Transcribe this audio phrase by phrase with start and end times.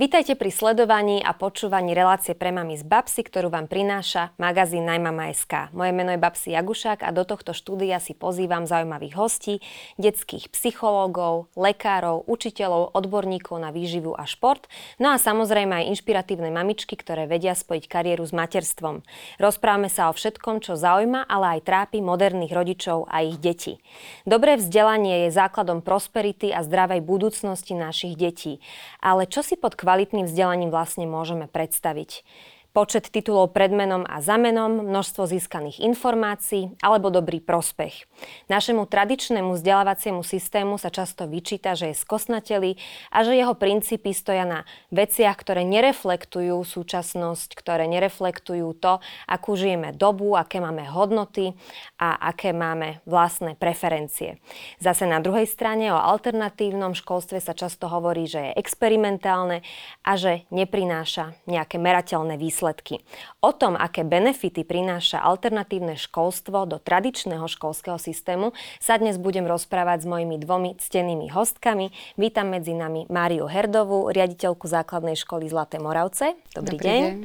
[0.00, 5.68] Vítajte pri sledovaní a počúvaní relácie pre mami z Babsy, ktorú vám prináša magazín Najmama.sk.
[5.76, 9.60] Moje meno je Babsi Jagušák a do tohto štúdia si pozývam zaujímavých hostí,
[10.00, 16.96] detských psychológov, lekárov, učiteľov, odborníkov na výživu a šport, no a samozrejme aj inšpiratívne mamičky,
[16.96, 19.04] ktoré vedia spojiť kariéru s materstvom.
[19.36, 23.84] Rozprávame sa o všetkom, čo zaujíma, ale aj trápi moderných rodičov a ich detí.
[24.24, 28.64] Dobré vzdelanie je základom prosperity a zdravej budúcnosti našich detí.
[29.04, 32.22] Ale čo si pod kvalitným vzdelaním vlastne môžeme predstaviť
[32.70, 38.06] počet titulov pred menom a za menom, množstvo získaných informácií alebo dobrý prospech.
[38.46, 42.78] Našemu tradičnému vzdelávaciemu systému sa často vyčíta, že je skosnatelý
[43.10, 44.62] a že jeho princípy stoja na
[44.94, 51.58] veciach, ktoré nereflektujú súčasnosť, ktoré nereflektujú to, akú žijeme dobu, aké máme hodnoty
[51.98, 54.38] a aké máme vlastné preferencie.
[54.78, 59.66] Zase na druhej strane o alternatívnom školstve sa často hovorí, že je experimentálne
[60.06, 63.00] a že neprináša nejaké merateľné výsledky výsledky.
[63.40, 70.04] O tom, aké benefity prináša alternatívne školstvo do tradičného školského systému, sa dnes budem rozprávať
[70.04, 71.88] s mojimi dvomi ctenými hostkami.
[72.20, 76.36] Vítam medzi nami Máriu Herdovú, riaditeľku základnej školy Zlaté Moravce.
[76.52, 77.00] Dobrý, Dobrý deň.
[77.00, 77.16] deň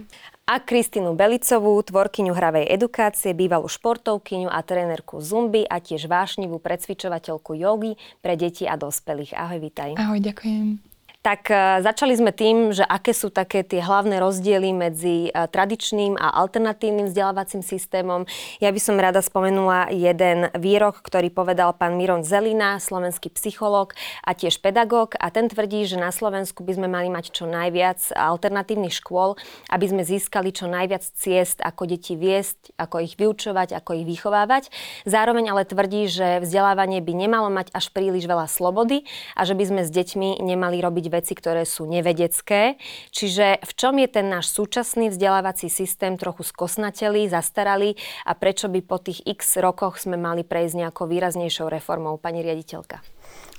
[0.45, 7.57] a Kristínu Belicovú, tvorkyňu hravej edukácie, bývalú športovkyňu a trénerku Zumby a tiež vášnivú predsvičovateľku
[7.57, 9.33] jogy pre deti a dospelých.
[9.33, 9.97] Ahoj, vítaj.
[9.97, 10.94] Ahoj, ďakujem
[11.25, 16.21] tak e, začali sme tým, že aké sú také tie hlavné rozdiely medzi e, tradičným
[16.21, 18.29] a alternatívnym vzdelávacím systémom.
[18.61, 24.37] Ja by som rada spomenula jeden výrok, ktorý povedal pán Miron Zelina, slovenský psychológ a
[24.37, 28.93] tiež pedagóg a ten tvrdí, že na Slovensku by sme mali mať čo najviac alternatívnych
[28.93, 29.33] škôl,
[29.73, 34.69] aby sme získali čo najviac ciest, ako deti viesť, ako ich vyučovať, ako ich vychovávať.
[35.09, 39.65] Zároveň ale tvrdí, že vzdelávanie by nemalo mať až príliš veľa slobody a že by
[39.65, 42.75] sme s deťmi nemali robiť veci, ktoré sú nevedecké.
[43.15, 47.95] Čiže v čom je ten náš súčasný vzdelávací systém trochu skosnatelý, zastaralý
[48.27, 53.14] a prečo by po tých x rokoch sme mali prejsť nejakou výraznejšou reformou, pani riaditeľka?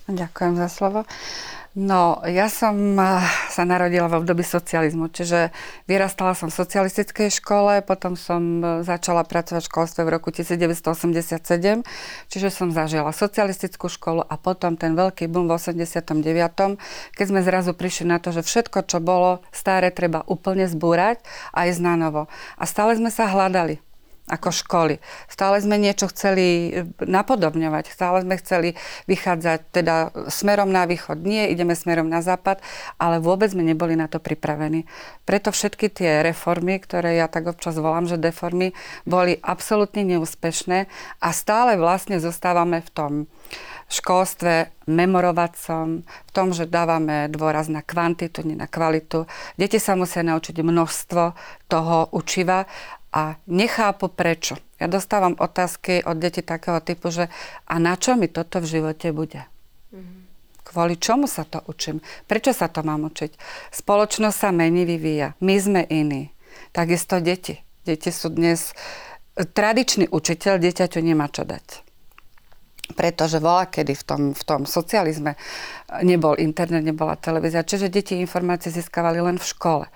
[0.06, 1.02] Ďakujem za slovo.
[1.76, 3.20] No, ja som eh,
[3.52, 5.52] sa narodila v období socializmu, čiže
[5.84, 11.84] vyrastala som v socialistickej škole, potom som eh, začala pracovať v školstve v roku 1987,
[12.32, 16.80] čiže som zažila socialistickú školu a potom ten veľký boom v 89.,
[17.12, 21.20] keď sme zrazu prišli na to, že všetko, čo bolo staré, treba úplne zbúrať
[21.52, 22.24] a ísť na novo.
[22.56, 23.84] A stále sme sa hľadali
[24.26, 24.98] ako školy.
[25.30, 28.74] Stále sme niečo chceli e, napodobňovať, stále sme chceli
[29.06, 29.94] vychádzať teda
[30.26, 31.22] smerom na východ.
[31.22, 32.58] Nie, ideme smerom na západ,
[32.98, 34.84] ale vôbec sme neboli na to pripravení.
[35.22, 38.74] Preto všetky tie reformy, ktoré ja tak občas volám, že deformy,
[39.06, 40.90] boli absolútne neúspešné
[41.22, 43.12] a stále vlastne zostávame v tom
[43.86, 49.30] školstve memorovacom, v tom, že dávame dôraz na kvantitu, nie na kvalitu.
[49.54, 51.22] Deti sa musia naučiť množstvo
[51.70, 52.66] toho učiva
[53.16, 54.60] a nechápu prečo.
[54.76, 57.32] Ja dostávam otázky od detí takého typu, že
[57.64, 59.48] a na čo mi toto v živote bude?
[59.88, 60.20] Mm-hmm.
[60.68, 62.04] Kvôli čomu sa to učím?
[62.28, 63.32] Prečo sa to mám učiť?
[63.72, 65.32] Spoločnosť sa mení, vyvíja.
[65.40, 66.28] My sme iní.
[66.76, 67.56] Takisto deti.
[67.88, 68.76] Deti sú dnes...
[69.36, 71.86] Tradičný učiteľ dieťaťu nemá čo dať
[72.94, 75.34] pretože bola kedy v tom, v tom socializme
[76.06, 79.86] nebol internet, nebola televízia, čiže deti informácie získavali len v škole.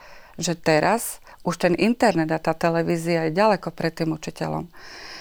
[0.42, 4.68] Že teraz už ten internet a tá televízia je ďaleko pred tým učiteľom.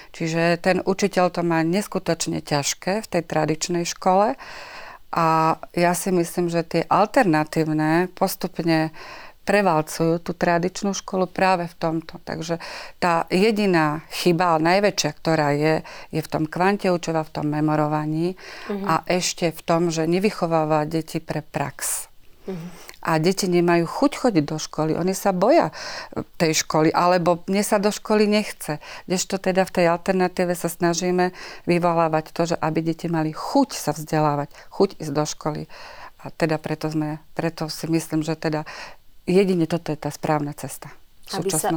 [0.10, 4.34] Čiže ten učiteľ to má neskutočne ťažké v tej tradičnej škole
[5.10, 5.28] a
[5.74, 8.94] ja si myslím, že tie alternatívne postupne
[9.46, 12.22] prevalcujú tú tradičnú školu práve v tomto.
[12.22, 12.62] Takže
[13.02, 15.82] tá jediná chyba, najväčšia, ktorá je,
[16.14, 18.86] je v tom kvante učova, v tom memorovaní uh-huh.
[18.86, 22.06] a ešte v tom, že nevychováva deti pre prax.
[22.46, 24.92] Uh-huh a deti nemajú chuť chodiť do školy.
[25.00, 25.72] Oni sa boja
[26.36, 28.84] tej školy, alebo mne sa do školy nechce.
[29.08, 31.32] Kdežto teda v tej alternatíve sa snažíme
[31.64, 35.62] vyvolávať to, že aby deti mali chuť sa vzdelávať, chuť ísť do školy.
[36.20, 38.68] A teda preto, sme, preto si myslím, že teda
[39.24, 40.92] jedine toto je tá správna cesta
[41.36, 41.70] aby sa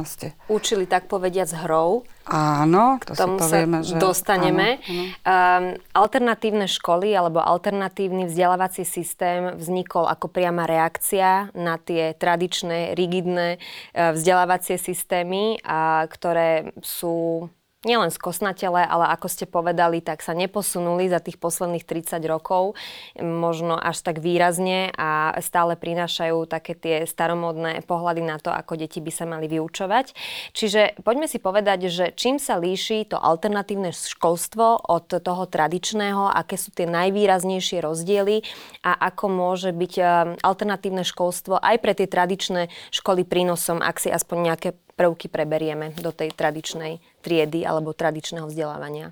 [0.49, 2.07] učili tak povediať s hrou.
[2.23, 3.95] Áno, to K tomu si povieme, sa že...
[3.99, 4.67] dostaneme.
[4.79, 5.03] Áno, áno.
[5.21, 13.59] Um, alternatívne školy alebo alternatívny vzdelávací systém vznikol ako priama reakcia na tie tradičné, rigidné
[13.59, 17.47] uh, vzdelávacie systémy, a, ktoré sú
[17.83, 22.75] nielen skosnatele, ale ako ste povedali, tak sa neposunuli za tých posledných 30 rokov,
[23.19, 29.03] možno až tak výrazne a stále prinášajú také tie staromodné pohľady na to, ako deti
[29.03, 30.15] by sa mali vyučovať.
[30.55, 36.55] Čiže poďme si povedať, že čím sa líši to alternatívne školstvo od toho tradičného, aké
[36.59, 38.43] sú tie najvýraznejšie rozdiely
[38.83, 40.07] a ako môže byť eh,
[40.41, 46.13] alternatívne školstvo aj pre tie tradičné školy prínosom, ak si aspoň nejaké prvky preberieme do
[46.13, 49.11] tej tradičnej triedy alebo tradičného vzdelávania?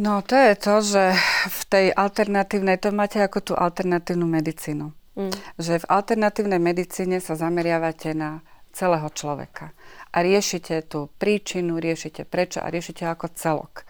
[0.00, 1.04] No to je to, že
[1.52, 4.88] v tej alternatívnej, to máte ako tú alternatívnu medicínu.
[5.12, 5.32] Mm.
[5.60, 8.40] Že v alternatívnej medicíne sa zameriavate na
[8.72, 9.76] celého človeka.
[10.16, 13.84] A riešite tú príčinu, riešite prečo a riešite ako celok.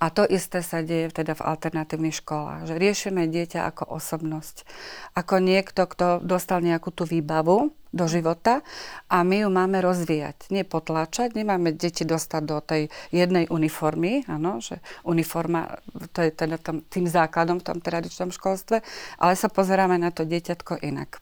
[0.00, 4.64] A to isté sa deje teda v alternatívnych školách, že riešime dieťa ako osobnosť,
[5.12, 8.64] ako niekto, kto dostal nejakú tú výbavu do života
[9.12, 14.64] a my ju máme rozvíjať, nie potláčať, nemáme deti dostať do tej jednej uniformy, áno,
[14.64, 15.76] že uniforma,
[16.16, 18.80] to je teda tam, tým základom v tom tradičnom školstve,
[19.20, 21.20] ale sa pozeráme na to dieťatko inak.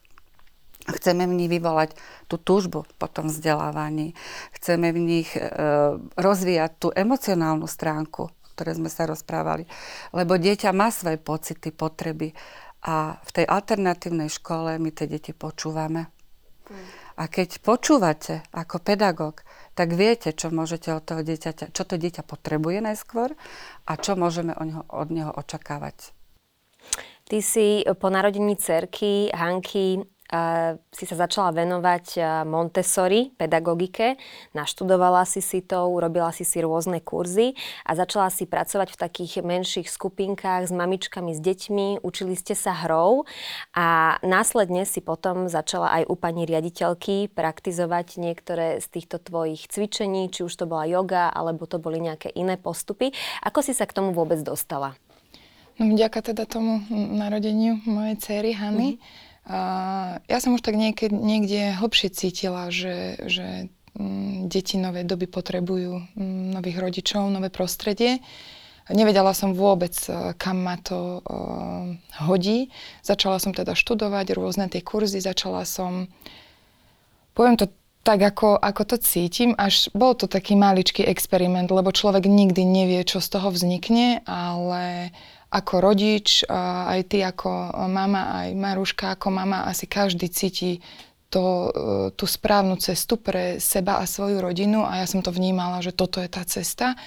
[0.87, 1.99] Chceme v nich vyvolať
[2.31, 4.17] tú túžbu po tom vzdelávaní.
[4.57, 5.43] Chceme v nich e,
[6.17, 9.63] rozvíjať tú emocionálnu stránku ktoré sme sa rozprávali.
[10.11, 12.35] Lebo dieťa má svoje pocity, potreby
[12.83, 16.11] a v tej alternatívnej škole my tie deti počúvame.
[17.19, 19.47] A keď počúvate ako pedagóg,
[19.79, 23.31] tak viete, čo môžete od toho dieťaťa, čo to dieťa potrebuje najskôr
[23.87, 26.11] a čo môžeme od neho, od neho očakávať.
[27.27, 30.03] Ty si po narodení cerky Hanky
[30.93, 34.13] si sa začala venovať Montessori pedagogike,
[34.53, 39.33] naštudovala si si to, urobila si si rôzne kurzy a začala si pracovať v takých
[39.41, 43.25] menších skupinkách s mamičkami, s deťmi, učili ste sa hrou
[43.73, 50.29] a následne si potom začala aj u pani riaditeľky praktizovať niektoré z týchto tvojich cvičení,
[50.29, 53.17] či už to bola yoga, alebo to boli nejaké iné postupy.
[53.41, 54.93] Ako si sa k tomu vôbec dostala?
[55.81, 59.01] No, vďaka teda tomu narodeniu mojej cery Hany.
[59.01, 59.28] Mm-hmm
[60.29, 66.05] ja som už tak niekde, niekde hlbšie cítila, že, že mm, deti novej doby potrebujú
[66.15, 68.19] mm, nových rodičov, nové prostredie.
[68.89, 71.93] Nevedela som vôbec, e, kam ma to uh,
[72.25, 72.73] hodí.
[73.05, 76.09] Začala som teda študovať rôzne tie kurzy, začala som,
[77.37, 77.69] poviem to
[78.01, 83.05] tak, ako, ako to cítim, až bol to taký maličký experiment, lebo človek nikdy nevie,
[83.05, 85.13] čo z toho vznikne, ale
[85.49, 90.77] ako rodič, aj ty ako mama, aj Maruška ako mama, asi každý cíti
[91.29, 91.69] to, e,
[92.17, 96.19] tú správnu cestu pre seba a svoju rodinu a ja som to vnímala, že toto
[96.19, 96.97] je tá cesta.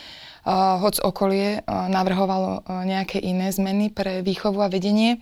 [0.46, 5.18] Hoď okolie e, navrhovalo e, nejaké iné zmeny pre výchovu a vedenie.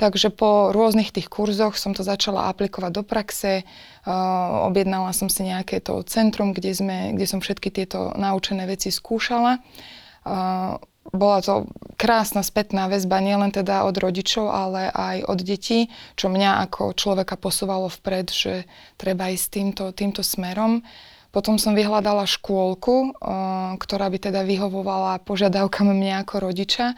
[0.00, 3.68] Takže po rôznych tých kurzoch som to začala aplikovať do praxe.
[4.08, 9.60] Objednala som si nejaké to centrum, kde, sme, kde som všetky tieto naučené veci skúšala
[11.10, 11.66] bola to
[11.98, 17.34] krásna spätná väzba nielen teda od rodičov, ale aj od detí, čo mňa ako človeka
[17.34, 18.54] posúvalo vpred, že
[18.94, 20.86] treba ísť týmto, týmto smerom.
[21.32, 23.16] Potom som vyhľadala škôlku,
[23.80, 26.92] ktorá by teda vyhovovala požiadavkám mňa ako rodiča.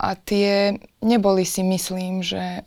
[0.00, 2.64] A tie neboli si myslím, že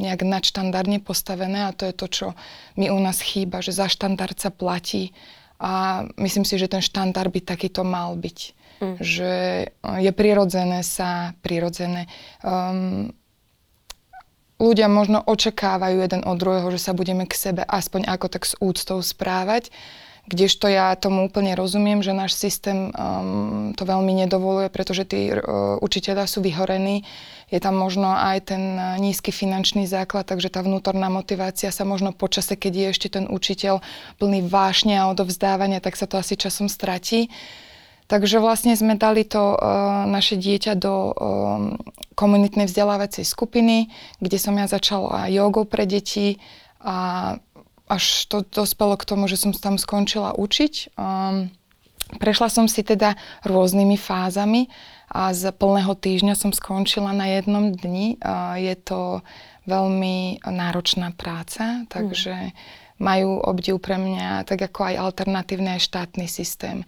[0.00, 2.26] nejak nadštandardne postavené a to je to, čo
[2.74, 5.14] mi u nás chýba, že za štandard sa platí
[5.62, 8.63] a myslím si, že ten štandard by takýto mal byť.
[8.84, 8.94] Mm.
[9.00, 9.32] Že
[9.64, 12.06] eh, je prirodzené sa, prirodzené.
[12.44, 13.16] Um,
[14.60, 18.54] ľudia možno očakávajú jeden od druhého, že sa budeme k sebe aspoň ako tak s
[18.60, 19.72] úctou správať.
[20.24, 25.76] Kdežto ja tomu úplne rozumiem, že náš systém um, to veľmi nedovoluje, pretože tí uh,
[25.84, 27.04] učiteľia sú vyhorení.
[27.52, 32.16] Je tam možno aj ten uh, nízky finančný základ, takže tá vnútorná motivácia sa možno
[32.16, 33.84] počase, keď je ešte ten učiteľ
[34.16, 37.28] plný vášne a odovzdávania, tak sa to asi časom stratí.
[38.04, 41.12] Takže vlastne sme dali to uh, naše dieťa do um,
[42.12, 43.88] komunitnej vzdelávacej skupiny,
[44.20, 46.36] kde som ja začala jogou pre deti
[46.84, 47.36] a
[47.88, 50.96] až to dospelo k tomu, že som tam skončila učiť.
[51.00, 51.48] Um,
[52.20, 53.16] prešla som si teda
[53.48, 54.68] rôznymi fázami
[55.08, 58.20] a z plného týždňa som skončila na jednom dni.
[58.20, 59.24] Uh, je to
[59.64, 62.54] veľmi náročná práca, takže mm.
[63.00, 66.84] majú obdiv pre mňa tak ako aj alternatívny aj štátny systém.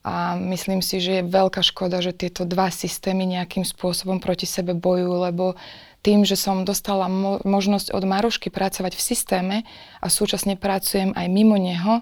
[0.00, 4.72] A myslím si, že je veľká škoda, že tieto dva systémy nejakým spôsobom proti sebe
[4.72, 5.60] bojujú, lebo
[6.00, 9.56] tým, že som dostala mo- možnosť od Marušky pracovať v systéme
[10.00, 12.00] a súčasne pracujem aj mimo neho,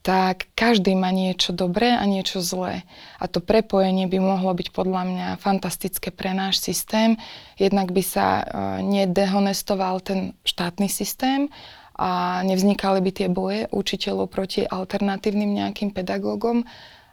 [0.00, 2.88] tak každý má niečo dobré a niečo zlé.
[3.20, 7.20] A to prepojenie by mohlo byť podľa mňa fantastické pre náš systém.
[7.60, 8.44] Jednak by sa uh,
[8.80, 11.52] nedehonestoval ten štátny systém
[12.00, 16.64] a nevznikali by tie boje učiteľov proti alternatívnym nejakým pedagógom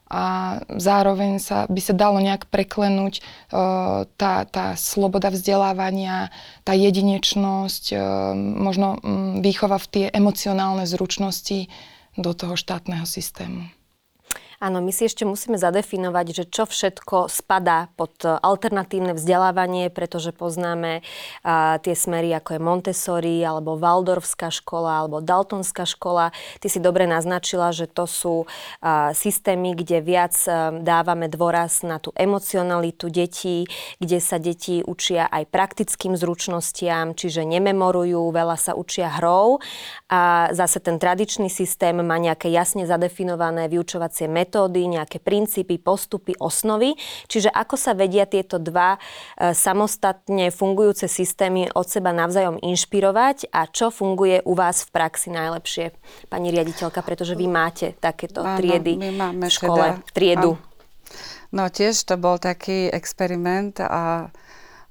[0.07, 6.31] a zároveň sa, by sa dalo nejak preklenúť uh, tá, tá sloboda vzdelávania,
[6.63, 7.99] tá jedinečnosť, uh,
[8.35, 11.67] možno um, výchova v tie emocionálne zručnosti
[12.17, 13.76] do toho štátneho systému.
[14.57, 20.33] Áno, my si ešte musíme zadefinovať, že čo všetko spadá pod e, alternatívne vzdelávanie, pretože
[20.33, 21.05] poznáme
[21.45, 26.33] a, tie smery, ako je Montessori, alebo Waldorfská škola, alebo Daltonská škola.
[26.57, 28.35] Ty si dobre naznačila, že to sú
[28.81, 33.69] a, systémy, kde viac a, e, dávame dôraz na tú emocionalitu detí,
[34.01, 39.61] kde sa deti učia aj praktickým zručnostiam, čiže nememorujú, veľa sa učia hrou.
[40.09, 46.31] A zase ten tradičný systém má nejaké jasne zadefinované vyučovacie metódy, metódy, nejaké princípy, postupy,
[46.39, 46.95] osnovy.
[47.27, 53.67] Čiže ako sa vedia tieto dva e, samostatne fungujúce systémy od seba navzájom inšpirovať a
[53.67, 55.91] čo funguje u vás v praxi najlepšie,
[56.31, 60.51] pani riaditeľka, pretože vy máte takéto Áno, triedy my máme v škole, teda, triedu.
[60.55, 60.65] Áno.
[61.51, 64.31] No tiež to bol taký experiment a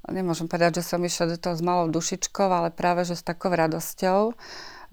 [0.09, 3.53] nemôžem povedať, že som išla do toho s malou dušičkou, ale práve že s takou
[3.53, 4.37] radosťou,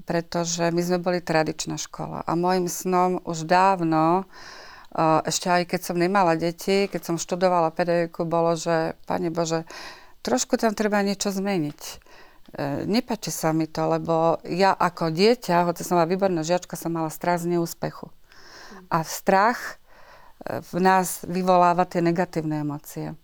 [0.03, 4.27] pretože my sme boli tradičná škola a môjim snom už dávno,
[5.25, 9.65] ešte aj keď som nemala deti, keď som študovala pedagogiku, bolo, že Pane Bože,
[10.21, 11.81] trošku tam treba niečo zmeniť.
[11.81, 11.95] E,
[12.85, 17.09] nepáči sa mi to, lebo ja ako dieťa, hoci som bola výborná žiačka, som mala
[17.09, 18.13] strach z neúspechu.
[18.93, 19.81] A strach
[20.45, 23.17] e, v nás vyvoláva tie negatívne emócie.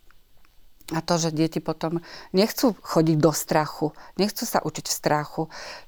[0.89, 2.01] A to, že deti potom
[2.33, 5.43] nechcú chodiť do strachu, nechcú sa učiť v strachu,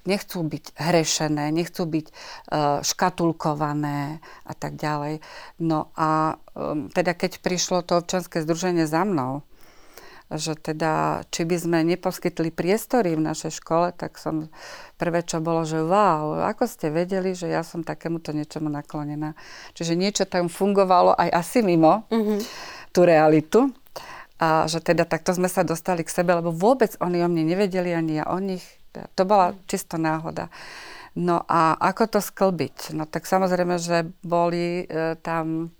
[0.05, 5.25] nechcú byť hrešené, nechcú byť uh, škatulkované a tak ďalej.
[5.58, 9.41] No a um, teda keď prišlo to občanské združenie za mnou,
[10.31, 14.48] že teda, či by sme neposkytli priestory v našej škole, tak som
[14.96, 19.36] prvé, čo bolo, že wow, ako ste vedeli, že ja som takémuto niečomu naklonená.
[19.75, 22.39] Čiže niečo tam fungovalo aj asi mimo mm-hmm.
[22.96, 23.60] tú realitu.
[24.41, 27.93] A že teda takto sme sa dostali k sebe, lebo vôbec oni o mne nevedeli,
[27.93, 28.65] ani ja o nich.
[28.91, 30.50] To bola čisto náhoda.
[31.13, 32.98] No a ako to sklbiť?
[32.98, 35.75] No tak samozrejme, že boli e, tam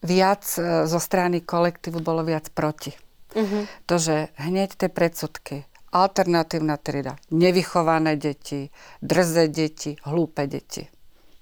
[0.00, 2.94] viac e, zo strany kolektívu, bolo viac proti.
[3.34, 3.68] Uh-huh.
[3.90, 8.70] To, že hneď tie predsudky, alternatívna trieda, nevychované deti,
[9.02, 10.86] drze deti, hlúpe deti.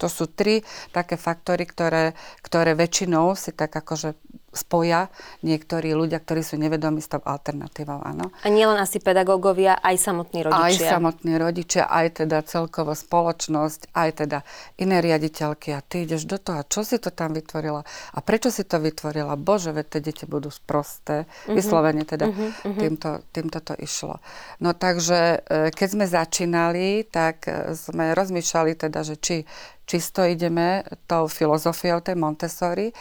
[0.03, 4.19] To sú tri také faktory, ktoré, ktoré väčšinou si tak akože
[4.55, 8.31] spoja niektorí ľudia, ktorí sú nevedomí s tou alternatívou, áno.
[8.43, 10.89] A nielen asi pedagógovia, aj samotní rodičia.
[10.89, 14.39] Aj samotní rodičia, aj teda celkovo spoločnosť, aj teda
[14.79, 15.75] iné riaditeľky.
[15.75, 17.83] A ty ideš do toho, čo si to tam vytvorila?
[18.15, 19.35] A prečo si to vytvorila?
[19.35, 21.27] Bože, veď tie deti budú sprosté.
[21.27, 21.55] Mm-hmm.
[21.59, 22.79] Vyslovene teda mm-hmm.
[22.79, 24.23] týmto, týmto to išlo.
[24.63, 29.37] No takže, e, keď sme začínali, tak e, sme rozmýšľali teda, že či
[29.85, 32.93] čisto ideme tou filozofiou tej Montessori,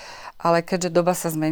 [0.43, 1.42] ale keďže doba sa zmenila,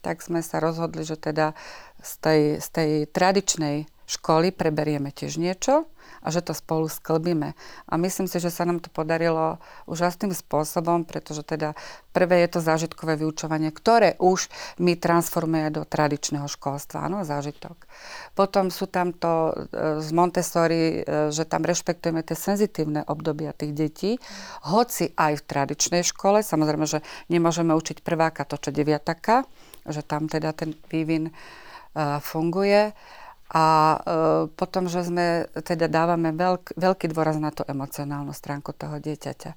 [0.00, 1.52] tak sme sa rozhodli, že teda
[1.98, 3.76] z tej, z tej tradičnej
[4.06, 5.90] školy preberieme tiež niečo
[6.26, 7.54] a že to spolu sklbíme.
[7.86, 11.78] A myslím si, že sa nám to podarilo úžasným spôsobom, pretože teda
[12.10, 14.50] prvé je to zážitkové vyučovanie, ktoré už
[14.82, 17.86] my transformuje do tradičného školstva, áno, zážitok.
[18.34, 23.70] Potom sú tam to e, z Montessori, e, že tam rešpektujeme tie senzitívne obdobia tých
[23.70, 24.10] detí,
[24.66, 29.46] hoci aj v tradičnej škole, samozrejme, že nemôžeme učiť prváka to, čo deviataka,
[29.86, 31.32] že tam teda ten vývin e,
[32.18, 32.90] funguje
[33.46, 33.98] a e,
[34.58, 39.54] potom, že sme teda dávame veľk, veľký dôraz na tú emocionálnu stránku toho dieťaťa.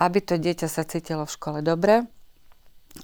[0.00, 2.08] Aby to dieťa sa cítilo v škole dobre,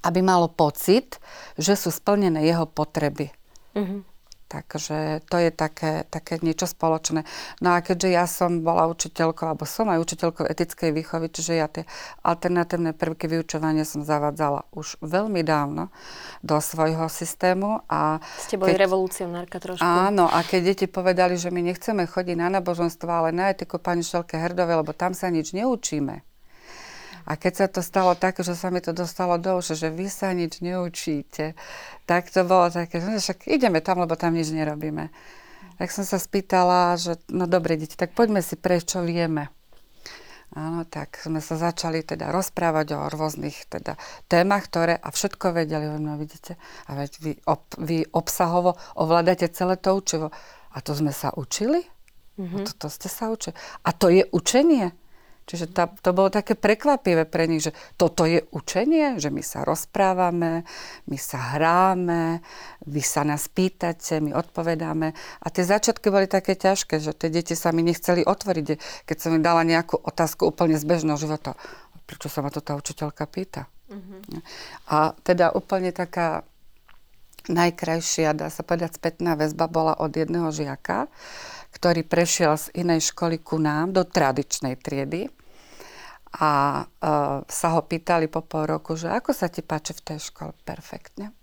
[0.01, 1.21] aby malo pocit,
[1.53, 3.29] že sú splnené jeho potreby.
[3.77, 4.12] Mm-hmm.
[4.53, 7.25] Takže to je také, také niečo spoločné.
[7.57, 11.65] No a keďže ja som bola učiteľkou, alebo som aj učiteľkou etickej výchovy, čiže ja
[11.65, 11.89] tie
[12.21, 15.89] alternatívne prvky vyučovania som zavádzala už veľmi dávno
[16.45, 17.81] do svojho systému.
[17.89, 19.81] A Ste boli keď, revolucionárka trošku.
[19.81, 24.05] Áno, a keď deti povedali, že my nechceme chodiť na náboženstvo, ale na etiku pani
[24.05, 26.21] Šelke Herdovej, lebo tam sa nič neučíme,
[27.23, 30.07] a keď sa to stalo tak, že sa mi to dostalo do uši, že vy
[30.11, 31.55] sa nič neučíte,
[32.03, 35.07] tak to bolo také, že však ideme tam, lebo tam nič nerobíme.
[35.79, 39.49] Tak som sa spýtala, že no dobre, deti, tak poďme si prečo vieme.
[40.53, 43.97] Áno, tak sme sa začali teda rozprávať o rôznych teda
[44.29, 49.81] témach, ktoré a všetko vedeli, no vidíte, a veď vy, ob, vy obsahovo ovládate celé
[49.81, 50.29] to učivo.
[50.73, 51.81] A to sme sa učili?
[52.37, 52.61] Mm-hmm.
[52.61, 53.57] A toto ste sa učili.
[53.81, 54.93] A to je učenie?
[55.43, 59.67] Čiže tá, to bolo také prekvapivé pre nich, že toto je učenie, že my sa
[59.67, 60.63] rozprávame,
[61.11, 62.39] my sa hráme,
[62.87, 65.11] vy sa nás pýtate, my odpovedáme.
[65.13, 68.65] A tie začiatky boli také ťažké, že tie deti sa mi nechceli otvoriť.
[69.03, 71.59] Keď som im dala nejakú otázku úplne z bežného života,
[72.07, 73.67] prečo sa ma to tá učiteľka pýta?
[74.87, 76.47] A teda úplne taká
[77.51, 81.11] najkrajšia, dá sa povedať, spätná väzba bola od jedného žiaka,
[81.73, 85.27] ktorý prešiel z inej školy ku nám do tradičnej triedy
[86.33, 90.19] a uh, sa ho pýtali po pol roku, že ako sa ti páči v tej
[90.21, 90.53] škole?
[90.65, 91.33] Perfektne.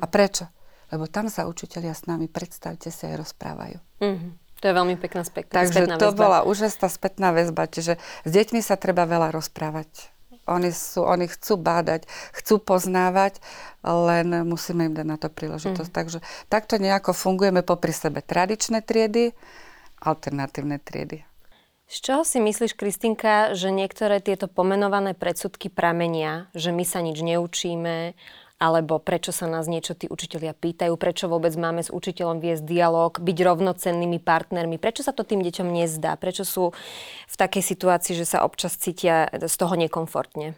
[0.00, 0.48] A prečo?
[0.92, 3.78] Lebo tam sa učitelia s nami, predstavte si, aj rozprávajú.
[4.04, 4.30] Mm-hmm.
[4.60, 6.20] To je veľmi pekná spek- Takže spätná to väzba.
[6.20, 7.68] bola úžasná spätná väzba.
[7.68, 10.12] Čiže s deťmi sa treba veľa rozprávať.
[10.44, 12.04] Oni, sú, oni chcú bádať,
[12.36, 13.40] chcú poznávať,
[13.80, 15.88] len musíme im dať na to príležitosť.
[15.88, 15.96] Mm.
[15.96, 16.18] Takže
[16.52, 19.32] takto nejako fungujeme popri sebe tradičné triedy,
[20.00, 21.26] alternatívne triedy.
[21.84, 27.20] Z čoho si myslíš, Kristinka, že niektoré tieto pomenované predsudky pramenia, že my sa nič
[27.20, 28.16] neučíme,
[28.56, 33.12] alebo prečo sa nás niečo tí učitelia pýtajú, prečo vôbec máme s učiteľom viesť dialog,
[33.20, 36.72] byť rovnocennými partnermi, prečo sa to tým deťom nezdá, prečo sú
[37.28, 40.56] v takej situácii, že sa občas cítia z toho nekomfortne.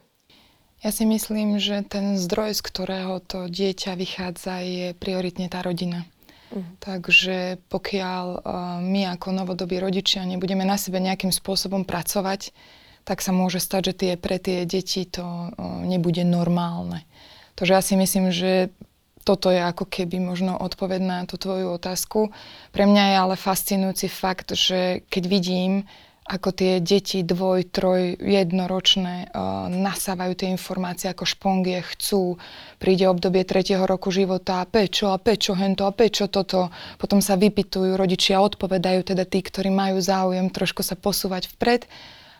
[0.85, 6.05] Ja si myslím, že ten zdroj, z ktorého to dieťa vychádza, je prioritne tá rodina.
[6.53, 6.63] Uh-huh.
[6.79, 8.41] Takže pokiaľ uh,
[8.83, 12.55] my ako novodobí rodičia nebudeme na sebe nejakým spôsobom pracovať,
[13.07, 15.51] tak sa môže stať, že tie, pre tie deti to uh,
[15.83, 17.03] nebude normálne.
[17.57, 18.71] Takže ja si myslím, že
[19.27, 22.31] toto je ako keby možno odpoveď na tú tvoju otázku.
[22.71, 25.73] Pre mňa je ale fascinujúci fakt, že keď vidím,
[26.27, 32.43] ako tie deti dvoj, troj, jednoročné uh, nasávajú tie informácie ako špongie, chcú,
[32.83, 37.39] príde obdobie tretieho roku života a pečo a pečo hento a pečo toto, potom sa
[37.39, 41.87] vypitujú, rodičia odpovedajú, teda tí, ktorí majú záujem trošku sa posúvať vpred.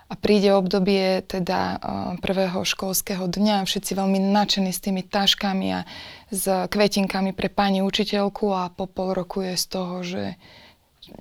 [0.07, 1.79] A príde obdobie teda uh,
[2.23, 5.87] prvého školského dňa, všetci veľmi nadšení s tými taškami a
[6.31, 10.39] s kvetinkami pre pani učiteľku a po pol roku je z toho, že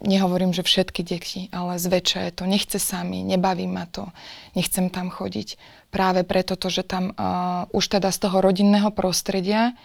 [0.02, 4.10] nehovorím, že všetky deti, ale zväčša je to, nechce sami, nebaví ma to,
[4.58, 5.58] nechcem tam chodiť.
[5.94, 9.78] Práve preto, to, že tam uh, už teda z toho rodinného prostredia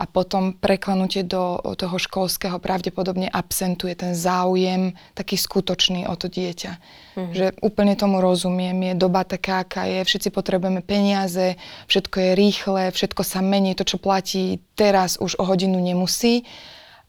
[0.00, 6.72] a potom preklenutie do toho školského pravdepodobne absentuje ten záujem taký skutočný o to dieťa.
[7.20, 7.32] Mm.
[7.36, 12.82] Že úplne tomu rozumiem, je doba taká, aká je, všetci potrebujeme peniaze, všetko je rýchle,
[12.96, 16.48] všetko sa mení, to, čo platí teraz už o hodinu nemusí,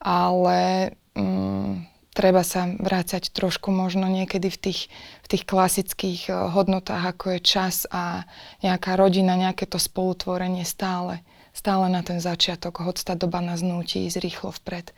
[0.04, 0.92] ale...
[1.16, 4.82] Um, treba sa vrácať trošku možno niekedy v tých,
[5.24, 8.28] v tých klasických eh, hodnotách, ako je čas a
[8.64, 11.24] nejaká rodina, nejaké to spolutvorenie stále,
[11.56, 14.92] stále na ten začiatok, hoď tá doba nás nutí ísť rýchlo vpred.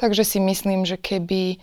[0.00, 1.60] Takže si myslím, že keby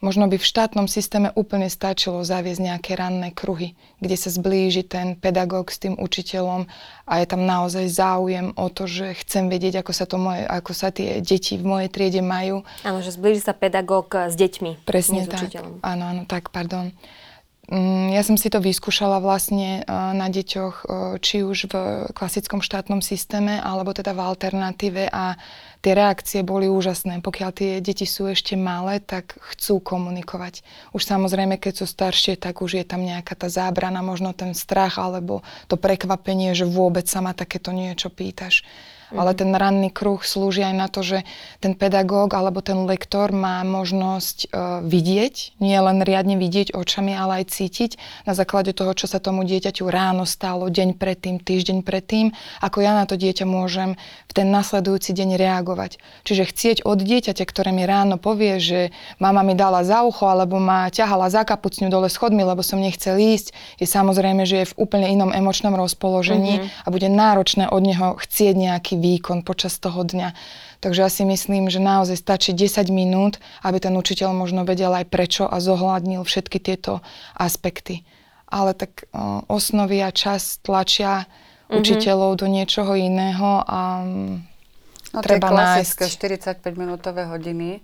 [0.00, 5.12] Možno by v štátnom systéme úplne stačilo zaviesť nejaké ranné kruhy, kde sa zblíži ten
[5.12, 6.64] pedagóg s tým učiteľom
[7.04, 10.72] a je tam naozaj záujem o to, že chcem vedieť, ako sa, to moje, ako
[10.72, 12.64] sa tie deti v mojej triede majú.
[12.80, 14.88] Áno, že zblíži sa pedagóg s deťmi.
[14.88, 15.44] Presne tak.
[15.44, 15.84] učiteľom.
[15.84, 16.96] Áno, áno, tak, pardon.
[17.70, 20.90] Mm, ja som si to vyskúšala vlastne na deťoch,
[21.22, 21.74] či už v
[22.16, 25.38] klasickom štátnom systéme, alebo teda v alternatíve a
[25.80, 27.24] tie reakcie boli úžasné.
[27.24, 30.60] Pokiaľ tie deti sú ešte malé, tak chcú komunikovať.
[30.92, 35.00] Už samozrejme, keď sú staršie, tak už je tam nejaká tá zábrana, možno ten strach
[35.00, 38.62] alebo to prekvapenie, že vôbec sa ma takéto niečo pýtaš.
[39.14, 41.26] Ale ten ranný kruh slúži aj na to, že
[41.58, 47.42] ten pedagóg alebo ten lektor má možnosť uh, vidieť, nie len riadne vidieť očami, ale
[47.42, 47.90] aj cítiť
[48.24, 52.30] na základe toho, čo sa tomu dieťaťu ráno stalo, deň predtým, týždeň predtým,
[52.62, 53.98] ako ja na to dieťa môžem
[54.30, 55.98] v ten nasledujúci deň reagovať.
[56.22, 58.80] Čiže chcieť od dieťaťa, ktoré mi ráno povie, že
[59.18, 63.18] mama mi dala za ucho alebo ma ťahala za kapucňu dole schodmi, lebo som nechcel
[63.18, 63.50] ísť,
[63.82, 66.84] je samozrejme, že je v úplne inom emočnom rozpoložení mm-hmm.
[66.86, 70.36] a bude náročné od neho chcieť nejaký výkon počas toho dňa.
[70.84, 75.08] Takže ja si myslím, že naozaj stačí 10 minút, aby ten učiteľ možno vedel aj
[75.08, 77.00] prečo a zohľadnil všetky tieto
[77.34, 78.04] aspekty.
[78.46, 81.80] Ale tak o, osnovy a čas tlačia mm-hmm.
[81.80, 84.04] učiteľov do niečoho iného a
[85.14, 86.60] no, treba klasické nájsť.
[86.60, 87.80] 45-minútové hodiny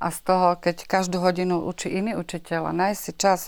[0.00, 3.40] a z toho, keď každú hodinu učí iný učiteľ a nájsť si čas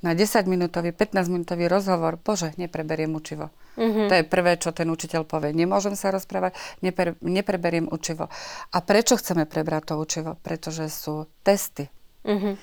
[0.00, 3.52] na 10-minútový, 15-minútový rozhovor, bože, nepreberiem učivo.
[3.78, 4.08] Mm-hmm.
[4.10, 5.54] To je prvé, čo ten učiteľ povie.
[5.54, 8.26] Nemôžem sa rozprávať, nepre, nepreberiem učivo.
[8.74, 10.34] A prečo chceme prebrať to učivo?
[10.40, 11.86] Pretože sú testy.
[12.26, 12.54] Mm-hmm.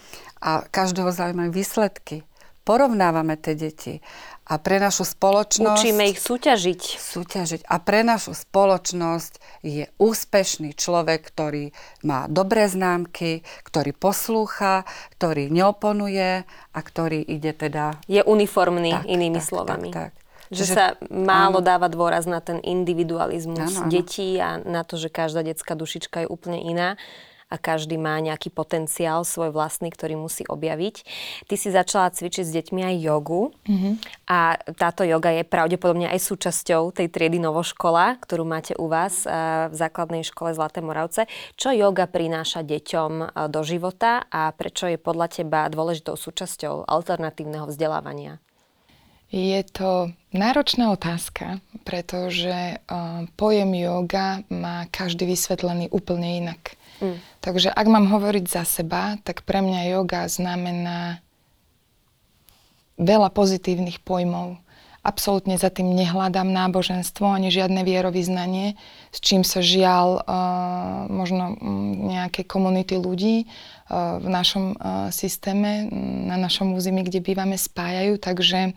[0.44, 2.28] A každého zaujímajú výsledky.
[2.66, 4.02] Porovnávame tie deti.
[4.50, 5.86] A pre našu spoločnosť...
[5.86, 6.82] Učíme ich súťažiť.
[6.98, 7.62] Súťažiť.
[7.70, 14.86] A pre našu spoločnosť je úspešný človek, ktorý má dobré známky, ktorý poslúcha,
[15.18, 18.02] ktorý neoponuje a ktorý ide teda...
[18.10, 19.90] Je uniformný, tak, inými tak, slovami.
[19.94, 20.12] Tak, tak.
[20.54, 21.66] Že Čiže, sa málo áno.
[21.66, 23.90] dáva dôraz na ten individualizmus áno, áno.
[23.90, 27.02] detí a na to, že každá detská dušička je úplne iná
[27.56, 30.96] a každý má nejaký potenciál svoj vlastný, ktorý musí objaviť.
[31.48, 33.94] Ty si začala cvičiť s deťmi aj jogu mm-hmm.
[34.28, 39.72] a táto joga je pravdepodobne aj súčasťou tej triedy Novoškola, ktorú máte u vás v
[39.72, 41.32] základnej škole Zlaté Moravce.
[41.56, 48.44] Čo joga prináša deťom do života a prečo je podľa teba dôležitou súčasťou alternatívneho vzdelávania?
[49.34, 56.78] Je to náročná otázka, pretože uh, pojem yoga má každý vysvetlený úplne inak.
[57.04, 57.18] Mm.
[57.44, 61.20] Takže ak mám hovoriť za seba, tak pre mňa yoga znamená
[62.96, 64.60] veľa pozitívnych pojmov.
[65.06, 68.74] Absolútne za tým nehľadám náboženstvo ani žiadne vierovýznanie,
[69.14, 71.54] s čím sa žial uh, možno
[72.10, 75.86] nejaké komunity ľudí uh, v našom uh, systéme,
[76.26, 78.18] na našom území, kde bývame, spájajú.
[78.18, 78.74] Takže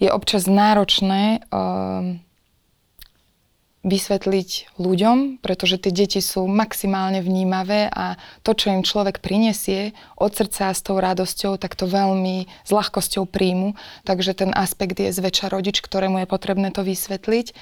[0.00, 2.16] je občas náročné uh,
[3.84, 10.32] vysvetliť ľuďom, pretože tie deti sú maximálne vnímavé a to, čo im človek prinesie od
[10.32, 13.76] srdca s tou radosťou, tak to veľmi s ľahkosťou príjmu.
[14.08, 17.52] Takže ten aspekt je zväčša rodič, ktorému je potrebné to vysvetliť.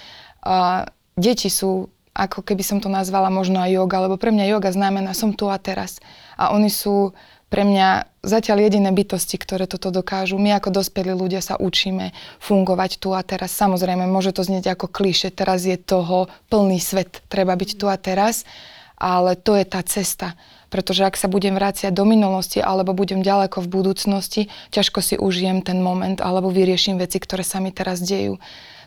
[0.47, 0.87] Uh,
[1.19, 5.17] deti sú ako keby som to nazvala možno aj yoga, lebo pre mňa yoga znamená
[5.17, 5.97] som tu a teraz.
[6.37, 7.17] A oni sú
[7.53, 10.41] pre mňa zatiaľ jediné bytosti, ktoré toto dokážu.
[10.41, 13.53] My ako dospelí ľudia sa učíme fungovať tu a teraz.
[13.53, 18.01] Samozrejme, môže to znieť ako kliše, teraz je toho plný svet, treba byť tu a
[18.01, 18.49] teraz,
[18.97, 20.33] ale to je tá cesta.
[20.73, 25.61] Pretože ak sa budem vráciať do minulosti alebo budem ďaleko v budúcnosti, ťažko si užijem
[25.61, 28.41] ten moment alebo vyrieším veci, ktoré sa mi teraz dejú.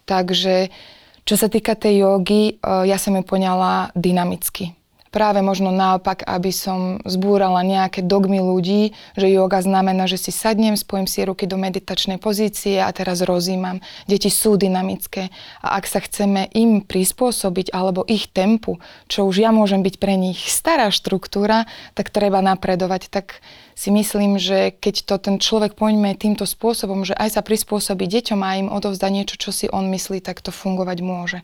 [0.10, 0.74] Takže
[1.22, 4.74] čo sa týka tej jogy, eh, ja som ju poňala dynamicky
[5.16, 10.76] práve možno naopak, aby som zbúrala nejaké dogmy ľudí, že yoga znamená, že si sadnem,
[10.76, 13.80] spojím si ruky do meditačnej pozície a teraz rozímam.
[14.12, 15.32] Deti sú dynamické
[15.64, 20.20] a ak sa chceme im prispôsobiť alebo ich tempu, čo už ja môžem byť pre
[20.20, 21.64] nich stará štruktúra,
[21.96, 23.08] tak treba napredovať.
[23.08, 23.40] Tak
[23.72, 28.40] si myslím, že keď to ten človek poňme týmto spôsobom, že aj sa prispôsobí deťom
[28.44, 31.40] a im odovzdá niečo, čo si on myslí, tak to fungovať môže.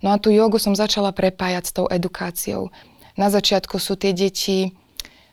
[0.00, 2.72] No a tú jogu som začala prepájať s tou edukáciou
[3.20, 4.72] na začiatku sú tie deti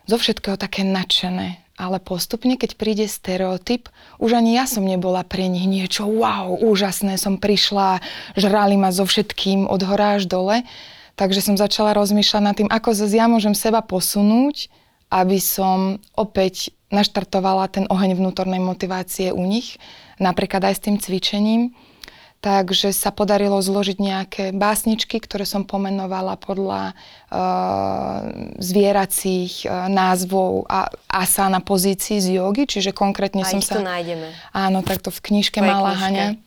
[0.04, 3.88] zo všetkého také nadšené, ale postupne, keď príde stereotyp,
[4.20, 8.04] už ani ja som nebola pre nich niečo wow, úžasné, som prišla,
[8.36, 10.68] žrali ma so všetkým od hora až dole,
[11.16, 14.68] takže som začala rozmýšľať nad tým, ako ja môžem seba posunúť,
[15.08, 19.80] aby som opäť naštartovala ten oheň vnútornej motivácie u nich,
[20.20, 21.72] napríklad aj s tým cvičením.
[22.38, 30.86] Takže sa podarilo zložiť nejaké básničky, ktoré som pomenovala podľa uh, zvieracích uh, názvov a
[31.10, 33.82] asana pozícií z jogy, čiže konkrétne a som sa...
[33.82, 34.30] nájdeme.
[34.54, 36.38] Áno, takto v knižke Mala Hania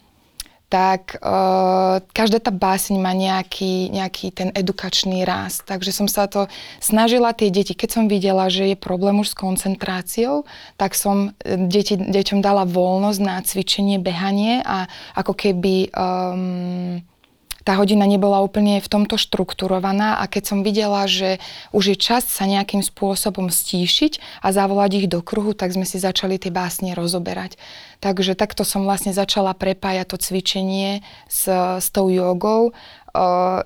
[0.71, 5.67] tak uh, každá tá báseň má nejaký, nejaký ten edukačný rast.
[5.67, 6.47] Takže som sa to
[6.79, 10.47] snažila tie deti, keď som videla, že je problém už s koncentráciou,
[10.79, 14.87] tak som e, deti, deťom dala voľnosť na cvičenie, behanie a
[15.19, 17.03] ako keby um,
[17.61, 21.37] tá hodina nebola úplne v tomto štrukturovaná a keď som videla, že
[21.71, 26.01] už je čas sa nejakým spôsobom stíšiť a zavolať ich do kruhu, tak sme si
[26.01, 27.61] začali tie básne rozoberať.
[28.01, 31.45] Takže takto som vlastne začala prepájať to cvičenie s,
[31.77, 32.73] s tou jogou.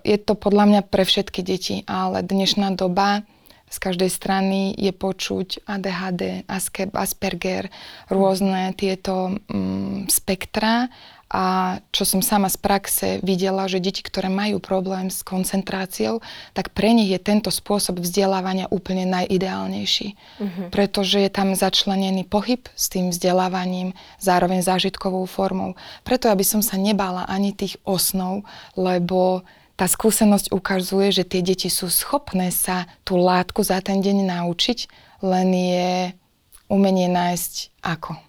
[0.03, 3.23] Je to podľa mňa pre všetky deti, ale dnešná doba
[3.65, 6.45] z každej strany je počuť ADHD,
[6.93, 7.73] Asperger,
[8.07, 10.87] rôzne tieto mm, spektra
[11.25, 16.21] a čo som sama z praxe videla, že deti, ktoré majú problém s koncentráciou,
[16.53, 20.07] tak pre nich je tento spôsob vzdelávania úplne najideálnejší.
[20.13, 20.67] Uh-huh.
[20.69, 25.73] Pretože je tam začlenený pohyb s tým vzdelávaním, zároveň zážitkovou formou.
[26.05, 28.45] Preto aby som sa nebala ani tých osnov,
[28.77, 29.41] lebo
[29.75, 34.79] tá skúsenosť ukazuje, že tie deti sú schopné sa tú látku za ten deň naučiť,
[35.25, 35.91] len je
[36.71, 38.24] umenie nájsť ako.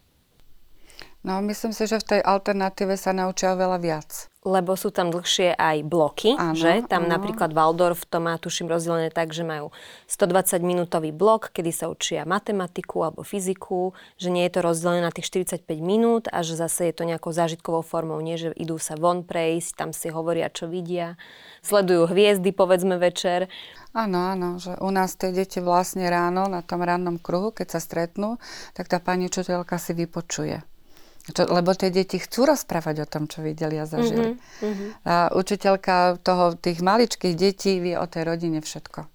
[1.26, 4.30] No, myslím si, že v tej alternatíve sa naučia veľa viac.
[4.46, 6.86] Lebo sú tam dlhšie aj bloky, áno, že?
[6.86, 7.18] Tam áno.
[7.18, 9.74] napríklad Waldorf to má, tuším, rozdelené tak, že majú
[10.06, 15.26] 120-minútový blok, kedy sa učia matematiku alebo fyziku, že nie je to rozdelené na tých
[15.50, 19.26] 45 minút a že zase je to nejakou zážitkovou formou, nie že idú sa von
[19.26, 21.18] prejsť, tam si hovoria, čo vidia,
[21.66, 23.50] sledujú hviezdy, povedzme večer.
[23.98, 27.80] Áno, áno, že u nás tie deti vlastne ráno, na tom rannom kruhu, keď sa
[27.82, 28.38] stretnú,
[28.78, 30.75] tak tá pani učiteľka si vypočuje
[31.26, 34.38] čo, lebo tie deti chcú rozprávať o tom, čo videli a zažili.
[34.38, 34.88] Mm-hmm.
[35.02, 39.10] A učiteľka toho, tých maličkých detí vie o tej rodine všetko.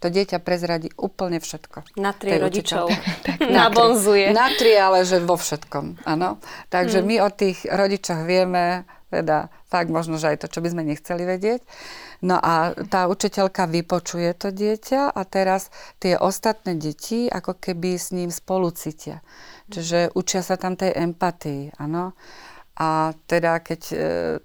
[0.00, 2.00] To dieťa prezradí úplne všetko.
[2.00, 2.88] Na tri rodičov.
[3.56, 4.32] Nabonzuje.
[4.32, 6.08] Na tri, ale že vo všetkom.
[6.08, 6.40] Áno.
[6.72, 7.06] Takže mm.
[7.08, 11.28] my o tých rodičoch vieme teda fakt možno, že aj to, čo by sme nechceli
[11.28, 11.60] vedieť.
[12.20, 18.12] No a tá učiteľka vypočuje to dieťa a teraz tie ostatné deti ako keby s
[18.12, 19.24] ním spolu cítia.
[19.72, 22.12] Čiže učia sa tam tej empatii, áno.
[22.80, 23.96] A teda keď e,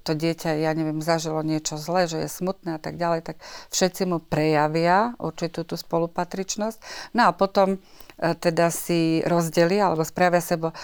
[0.03, 3.39] to dieťa, ja neviem, zažilo niečo zlé, že je smutné a tak ďalej, tak
[3.71, 6.77] všetci mu prejavia určitú tú spolupatričnosť.
[7.15, 7.79] No a potom
[8.15, 10.71] teda si rozdelia alebo spravia sebo.
[10.71, 10.75] E,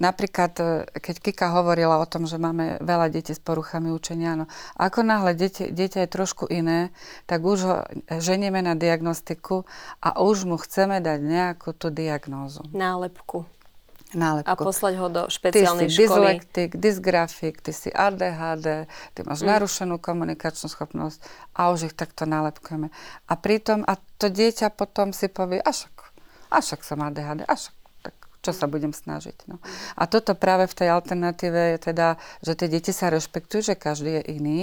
[0.00, 0.64] napríklad, e,
[0.96, 4.44] keď Kika hovorila o tom, že máme veľa detí s poruchami učenia, no,
[4.80, 6.90] ako náhle dieťa, dieťa je trošku iné,
[7.28, 7.76] tak už ho
[8.08, 9.68] ženieme na diagnostiku
[10.00, 12.64] a už mu chceme dať nejakú tú diagnózu.
[12.72, 13.51] Nálepku
[14.14, 14.48] nálepku.
[14.48, 16.08] A poslať ho do špeciálnej ty si školy.
[16.08, 19.48] dyslektik, dysgrafik, ty si ADHD, ty máš mm.
[19.48, 21.18] narušenú komunikačnú schopnosť
[21.56, 22.92] a už ich takto nálepkujeme.
[23.28, 25.94] A pritom, a to dieťa potom si povie, a však,
[26.52, 27.74] a však som ADHD, a však
[28.42, 29.46] čo sa budem snažiť.
[29.46, 29.62] No.
[29.94, 34.18] A toto práve v tej alternatíve je teda, že tie deti sa rešpektujú, že každý
[34.18, 34.60] je iný.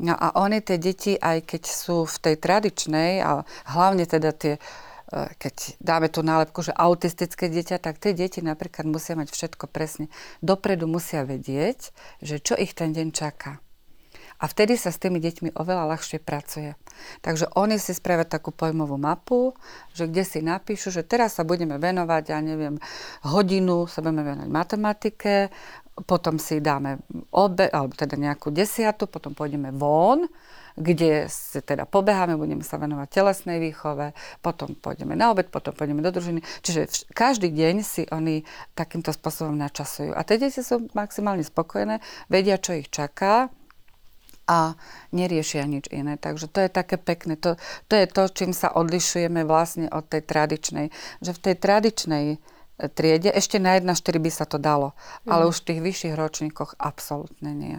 [0.00, 4.60] No a oni, tie deti, aj keď sú v tej tradičnej, a hlavne teda tie
[5.10, 10.06] keď dáme tú nálepku, že autistické dieťa, tak tie deti napríklad musia mať všetko presne.
[10.38, 11.90] Dopredu musia vedieť,
[12.22, 13.58] že čo ich ten deň čaká.
[14.40, 16.72] A vtedy sa s tými deťmi oveľa ľahšie pracuje.
[17.20, 19.52] Takže oni si spravia takú pojmovú mapu,
[19.92, 22.80] že kde si napíšu, že teraz sa budeme venovať, ja neviem,
[23.20, 25.34] hodinu sa budeme venovať matematike,
[26.08, 27.04] potom si dáme
[27.36, 30.24] obe, alebo teda nejakú desiatu, potom pôjdeme von,
[30.80, 36.00] kde si teda pobeháme, budeme sa venovať telesnej výchove, potom pôjdeme na obed, potom pôjdeme
[36.00, 36.40] do družiny.
[36.64, 40.16] Čiže vš- každý deň si oni takýmto spôsobom načasujú.
[40.16, 42.00] A tie deti sú maximálne spokojné,
[42.32, 43.52] vedia, čo ich čaká,
[44.50, 44.74] a
[45.14, 46.18] neriešia nič iné.
[46.18, 47.38] Takže to je také pekné.
[47.38, 47.54] To,
[47.86, 50.90] to je to, čím sa odlišujeme vlastne od tej tradičnej.
[51.22, 52.36] Že v tej tradičnej e,
[52.90, 55.30] triede ešte na 1-4 by sa to dalo, mm.
[55.30, 57.78] ale už v tých vyšších ročníkoch absolútne nie.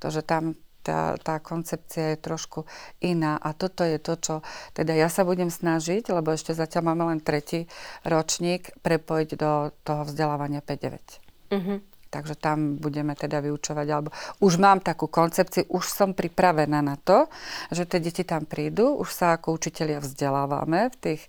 [0.00, 0.56] To, že tam
[0.86, 2.62] tá, tá koncepcia je trošku
[3.02, 3.34] iná.
[3.42, 4.34] A toto je to, čo
[4.70, 7.66] teda ja sa budem snažiť, lebo ešte zatiaľ máme len tretí
[8.06, 11.50] ročník, prepojiť do toho vzdelávania 5-9.
[11.50, 11.78] Mm-hmm.
[12.06, 17.26] Takže tam budeme teda vyučovať, alebo už mám takú koncepciu, už som pripravená na to,
[17.74, 21.22] že tie deti tam prídu, už sa ako učitelia vzdelávame v tých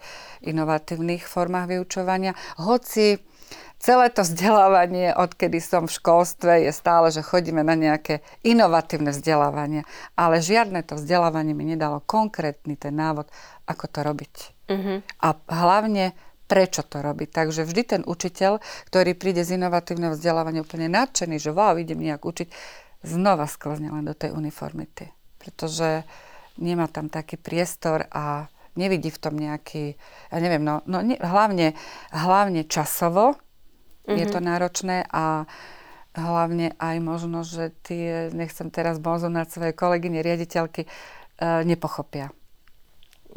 [0.46, 3.18] inovatívnych formách vyučovania, hoci
[3.80, 9.86] celé to vzdelávanie, odkedy som v školstve, je stále, že chodíme na nejaké inovatívne vzdelávanie.
[10.18, 13.30] Ale žiadne to vzdelávanie mi nedalo konkrétny ten návod,
[13.70, 14.34] ako to robiť.
[14.68, 15.00] Uh-huh.
[15.24, 17.30] A hlavne prečo to robiť.
[17.30, 22.24] Takže vždy ten učiteľ, ktorý príde z inovatívneho vzdelávania úplne nadšený, že wow, idem nejak
[22.24, 22.48] učiť,
[23.04, 25.12] znova sklzne len do tej uniformity.
[25.38, 26.08] Pretože
[26.58, 28.48] nemá tam taký priestor a
[28.80, 30.00] nevidí v tom nejaký,
[30.32, 31.78] ja neviem, no, no ne, hlavne,
[32.16, 33.38] hlavne časovo,
[34.08, 34.20] Mm-hmm.
[34.24, 34.48] Je to mhm.
[34.48, 35.44] náročné a
[36.18, 42.34] hlavne aj možno, že tie, nechcem teraz na svoje kolegyne, riaditeľky, uh, nepochopia.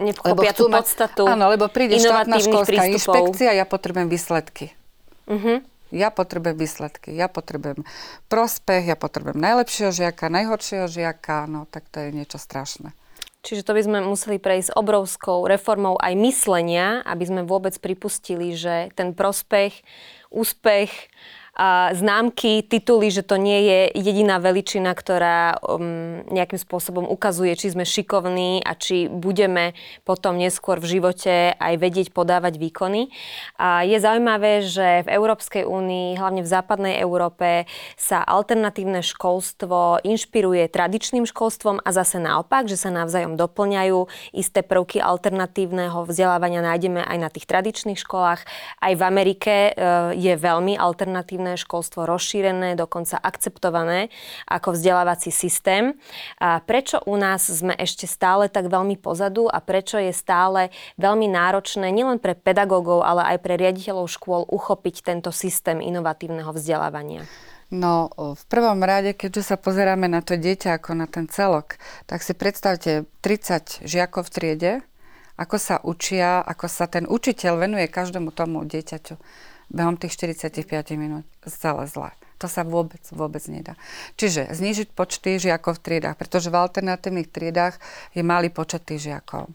[0.01, 2.97] Nepochopia tú podstatu Áno, lebo príde štátna školská prístupov.
[2.97, 4.73] inšpekcia, ja potrebujem výsledky.
[5.29, 5.61] Uh-huh.
[5.93, 7.85] Ja potrebujem výsledky, ja potrebujem
[8.33, 12.97] prospech, ja potrebujem najlepšieho žiaka, najhoršieho žiaka, no tak to je niečo strašné.
[13.41, 18.93] Čiže to by sme museli prejsť obrovskou reformou aj myslenia, aby sme vôbec pripustili, že
[18.93, 19.81] ten prospech,
[20.31, 21.09] úspech
[21.93, 27.85] známky, tituly, že to nie je jediná veličina, ktorá um, nejakým spôsobom ukazuje, či sme
[27.85, 29.77] šikovní a či budeme
[30.09, 33.13] potom neskôr v živote aj vedieť podávať výkony.
[33.61, 37.69] A je zaujímavé, že v Európskej únii, hlavne v západnej Európe,
[38.01, 44.09] sa alternatívne školstvo inšpiruje tradičným školstvom a zase naopak, že sa navzájom doplňajú.
[44.33, 48.41] Isté prvky alternatívneho vzdelávania nájdeme aj na tých tradičných školách.
[48.81, 49.73] Aj v Amerike e,
[50.17, 54.11] je veľmi alternatívne alternatívne školstvo rozšírené, dokonca akceptované
[54.47, 55.99] ako vzdelávací systém.
[56.39, 61.27] A prečo u nás sme ešte stále tak veľmi pozadu a prečo je stále veľmi
[61.27, 67.27] náročné nielen pre pedagógov, ale aj pre riaditeľov škôl uchopiť tento systém inovatívneho vzdelávania?
[67.71, 71.79] No, v prvom rade, keďže sa pozeráme na to dieťa ako na ten celok,
[72.11, 74.73] tak si predstavte 30 žiakov v triede,
[75.39, 79.15] ako sa učia, ako sa ten učiteľ venuje každému tomu dieťaťu
[79.71, 82.11] behom tých 45 minút celé zle.
[82.41, 83.77] To sa vôbec, vôbec nedá.
[84.17, 87.77] Čiže znížiť počty žiakov v triedách, pretože v alternatívnych triedách
[88.17, 89.53] je malý počet tých žiakov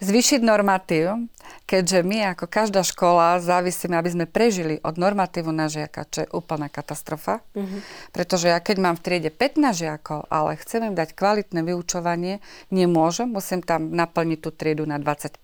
[0.00, 1.28] zvýšiť normatív,
[1.66, 6.28] keďže my ako každá škola závisíme, aby sme prežili od normatívu na žiaka, čo je
[6.30, 7.42] úplná katastrofa.
[7.56, 7.80] Mm-hmm.
[8.12, 13.26] Pretože ja keď mám v triede 15 žiakov, ale chcem im dať kvalitné vyučovanie, nemôžem,
[13.30, 15.40] musím tam naplniť tú triedu na 25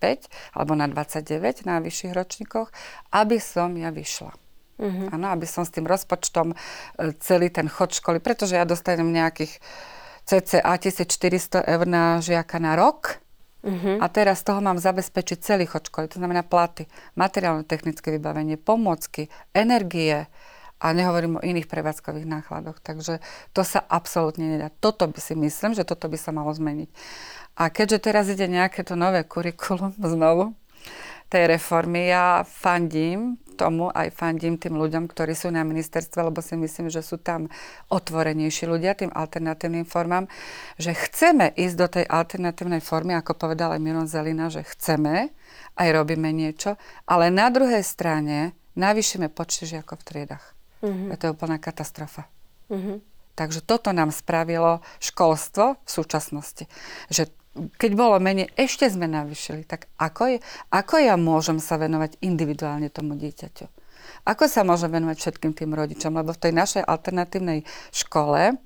[0.53, 2.69] alebo na 29 na vyšších ročníkoch,
[3.15, 4.37] aby som ja vyšla.
[4.83, 5.09] Mm-hmm.
[5.15, 6.57] Áno, aby som s tým rozpočtom e,
[7.23, 9.63] celý ten chod školy, pretože ja dostanem nejakých
[10.27, 13.22] cca 1400 eur na žiaka na rok,
[13.63, 14.03] Uh-huh.
[14.03, 19.31] A teraz z toho mám zabezpečiť celý chod školy, to znamená platy, materiálno-technické vybavenie, pomôcky,
[19.55, 20.27] energie
[20.83, 22.83] a nehovorím o iných prevádzkových nákladoch.
[22.83, 23.23] Takže
[23.55, 24.67] to sa absolútne nedá.
[24.83, 26.91] Toto by si myslím, že toto by sa malo zmeniť.
[27.55, 30.59] A keďže teraz ide nejaké to nové kurikulum znovu,
[31.33, 32.13] tej reformy.
[32.13, 37.05] Ja fandím tomu, aj fandím tým ľuďom, ktorí sú na ministerstve, lebo si myslím, že
[37.05, 37.53] sú tam
[37.93, 40.27] otvorenejší ľudia tým alternatívnym formám,
[40.81, 45.31] že chceme ísť do tej alternatívnej formy, ako povedal aj Miron Zelina, že chceme,
[45.77, 50.45] aj robíme niečo, ale na druhej strane navýšime počty žiakov v triedach.
[50.83, 51.15] Mm-hmm.
[51.15, 52.27] To je úplná katastrofa.
[52.73, 52.99] Mm-hmm.
[53.33, 56.69] Takže toto nám spravilo školstvo v súčasnosti.
[57.09, 59.69] Že keď bolo menej, ešte sme navýšili.
[59.69, 60.39] Tak ako, je,
[60.73, 63.69] ako ja môžem sa venovať individuálne tomu dieťaťu?
[64.25, 66.17] Ako sa môžem venovať všetkým tým rodičom?
[66.17, 68.57] Lebo v tej našej alternatívnej škole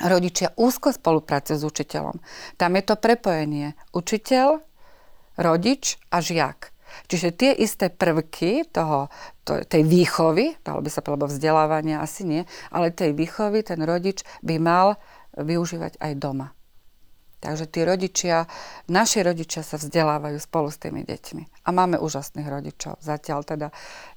[0.00, 2.16] rodičia úzko spolupracujú s učiteľom.
[2.60, 4.60] Tam je to prepojenie učiteľ,
[5.40, 6.72] rodič a žiak.
[7.08, 9.08] Čiže tie isté prvky toho,
[9.48, 14.20] to, tej výchovy, dalo by sa povedať, vzdelávania asi nie, ale tej výchovy ten rodič
[14.44, 15.00] by mal
[15.32, 16.52] využívať aj doma.
[17.42, 18.46] Takže tí rodičia,
[18.86, 21.66] naši rodičia sa vzdelávajú spolu s tými deťmi.
[21.66, 23.02] A máme úžasných rodičov.
[23.02, 23.68] Zatiaľ teda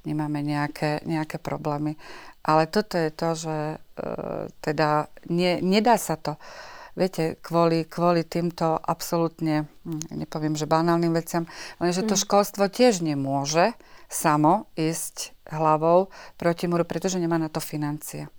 [0.06, 1.98] nemáme nejaké, nejaké problémy.
[2.46, 3.76] Ale toto je to, že e,
[4.62, 6.38] teda nie, nedá sa to.
[6.94, 11.50] Viete, kvôli, kvôli týmto absolútne, hm, nepoviem, že banálnym veciam,
[11.82, 12.22] lenže to mm.
[12.22, 13.74] školstvo tiež nemôže
[14.06, 18.30] samo ísť hlavou proti múru, pretože nemá na to financie.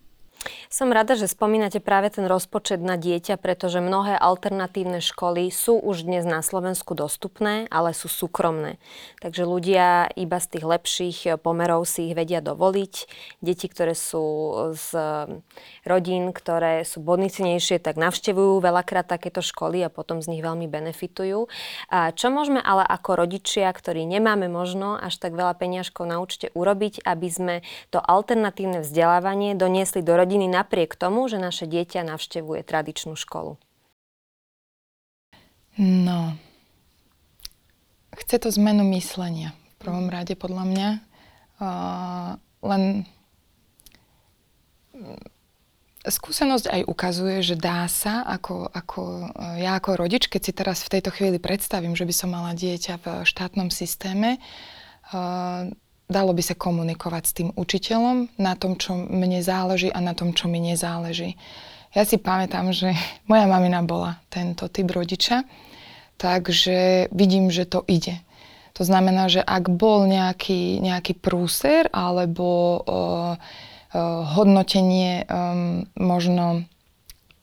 [0.68, 6.06] Som rada, že spomínate práve ten rozpočet na dieťa, pretože mnohé alternatívne školy sú už
[6.06, 8.78] dnes na Slovensku dostupné, ale sú súkromné.
[9.24, 12.94] Takže ľudia iba z tých lepších pomerov si ich vedia dovoliť.
[13.42, 14.26] Deti, ktoré sú
[14.78, 14.90] z
[15.88, 21.50] rodín, ktoré sú bodnicnejšie, tak navštevujú veľakrát takéto školy a potom z nich veľmi benefitujú.
[21.90, 26.54] A čo môžeme ale ako rodičia, ktorí nemáme možno až tak veľa peniažkov na účte
[26.54, 27.56] urobiť, aby sme
[27.90, 33.58] to alternatívne vzdelávanie doniesli do rodiny rodiny napriek tomu, že naše dieťa navštevuje tradičnú školu?
[35.82, 36.38] No,
[38.14, 40.90] chce to zmenu myslenia v prvom rade podľa mňa.
[41.58, 43.06] Uh, len
[46.06, 49.02] skúsenosť aj ukazuje, že dá sa, ako, ako
[49.58, 52.94] ja ako rodič, keď si teraz v tejto chvíli predstavím, že by som mala dieťa
[53.02, 55.70] v štátnom systéme, uh,
[56.08, 60.32] dalo by sa komunikovať s tým učiteľom na tom, čo mne záleží a na tom,
[60.32, 61.36] čo mi nezáleží.
[61.92, 62.96] Ja si pamätám, že
[63.30, 65.44] moja mamina bola tento typ rodiča,
[66.16, 68.24] takže vidím, že to ide.
[68.80, 73.34] To znamená, že ak bol nejaký, nejaký prúser alebo uh, uh,
[74.38, 76.62] hodnotenie um, možno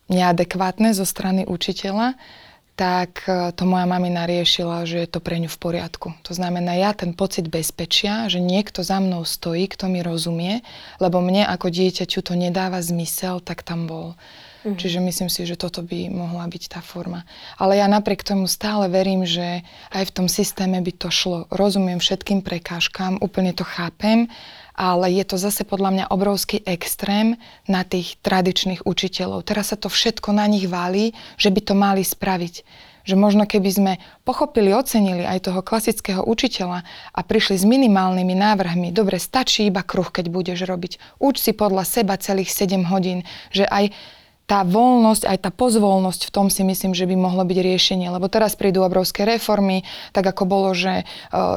[0.07, 2.15] neadekvátne zo strany učiteľa,
[2.75, 6.11] tak e, to moja mamina riešila, že je to pre ňu v poriadku.
[6.27, 10.67] To znamená, ja ten pocit bezpečia, že niekto za mnou stojí, kto mi rozumie,
[10.99, 14.19] lebo mne ako dieťaťu to nedáva zmysel, tak tam bol.
[14.65, 14.81] Mm-hmm.
[14.81, 17.29] Čiže myslím si, že toto by mohla byť tá forma.
[17.61, 19.61] Ale ja napriek tomu stále verím, že
[19.93, 21.45] aj v tom systéme by to šlo.
[21.53, 24.33] Rozumiem všetkým prekážkam, úplne to chápem,
[24.75, 27.39] ale je to zase podľa mňa obrovský extrém
[27.71, 29.47] na tých tradičných učiteľov.
[29.47, 32.67] Teraz sa to všetko na nich válí, že by to mali spraviť.
[33.05, 33.93] Že možno keby sme
[34.25, 40.09] pochopili, ocenili aj toho klasického učiteľa a prišli s minimálnymi návrhmi, dobre, stačí iba kruh,
[40.09, 41.21] keď budeš robiť.
[41.21, 43.93] Uč si podľa seba celých 7 hodín, že aj
[44.45, 48.13] tá voľnosť, aj tá pozvolnosť v tom si myslím, že by mohlo byť riešenie.
[48.13, 51.05] Lebo teraz prídu obrovské reformy, tak ako bolo, že e,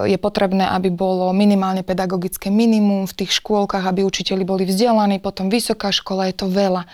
[0.07, 5.51] je potrebné, aby bolo minimálne pedagogické minimum v tých škôlkach, aby učiteľi boli vzdelaní, potom
[5.51, 6.87] vysoká škola, je to veľa.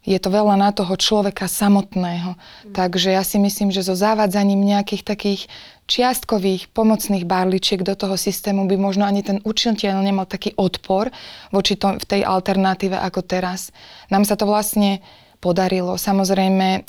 [0.00, 2.32] Je to veľa na toho človeka samotného.
[2.32, 2.72] Mm.
[2.72, 5.42] Takže ja si myslím, že so zavádzaním nejakých takých
[5.90, 11.10] čiastkových pomocných barličiek do toho systému by možno ani ten učiteľ nemal taký odpor
[11.50, 13.74] voči to, v tej alternatíve ako teraz.
[14.08, 15.02] Nám sa to vlastne
[15.40, 15.96] podarilo.
[15.96, 16.84] Samozrejme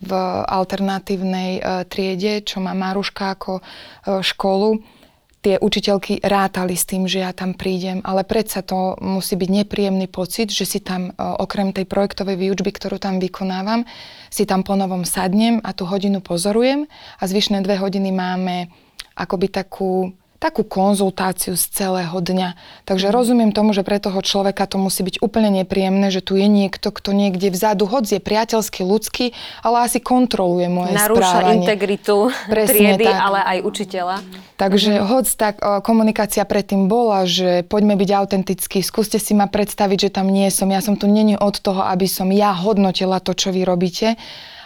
[0.00, 0.12] v
[0.48, 3.60] alternatívnej triede, čo má Maruška ako
[4.24, 4.80] školu,
[5.38, 10.10] tie učiteľky rátali s tým, že ja tam prídem, ale predsa to musí byť nepríjemný
[10.10, 13.86] pocit, že si tam okrem tej projektovej výučby, ktorú tam vykonávam,
[14.34, 18.66] si tam ponovom sadnem a tú hodinu pozorujem a zvyšné dve hodiny máme
[19.14, 22.54] akoby takú takú konzultáciu z celého dňa.
[22.86, 26.46] Takže rozumiem tomu, že pre toho človeka to musí byť úplne nepríjemné, že tu je
[26.46, 29.34] niekto, kto niekde vzadu, hoď je priateľský, ľudský,
[29.66, 31.66] ale asi kontroluje moje Narúša správanie.
[31.66, 33.18] integritu Presne triedy, tak.
[33.18, 34.16] ale aj učiteľa.
[34.54, 40.10] Takže hoď tak komunikácia predtým bola, že poďme byť autentickí, skúste si ma predstaviť, že
[40.14, 40.70] tam nie som.
[40.70, 44.14] Ja som tu není od toho, aby som ja hodnotila to, čo vy robíte,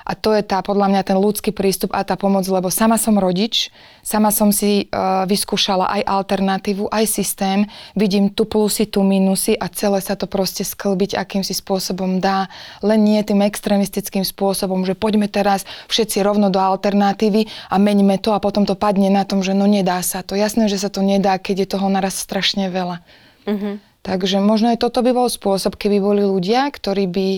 [0.03, 3.19] a to je tá, podľa mňa, ten ľudský prístup a tá pomoc, lebo sama som
[3.19, 3.71] rodič,
[4.03, 9.71] sama som si uh, vyskúšala aj alternatívu, aj systém, vidím tu plusy, tu minusy a
[9.71, 12.51] celé sa to proste sklbiť akýmsi spôsobom dá,
[12.83, 18.35] len nie tým extremistickým spôsobom, že poďme teraz všetci rovno do alternatívy a meňme to
[18.35, 20.35] a potom to padne na tom, že no nedá sa to.
[20.35, 23.03] Jasné, že sa to nedá, keď je toho naraz strašne veľa.
[23.47, 23.79] Uh-huh.
[24.03, 27.29] Takže možno aj toto by bol spôsob, keby boli ľudia, ktorí by,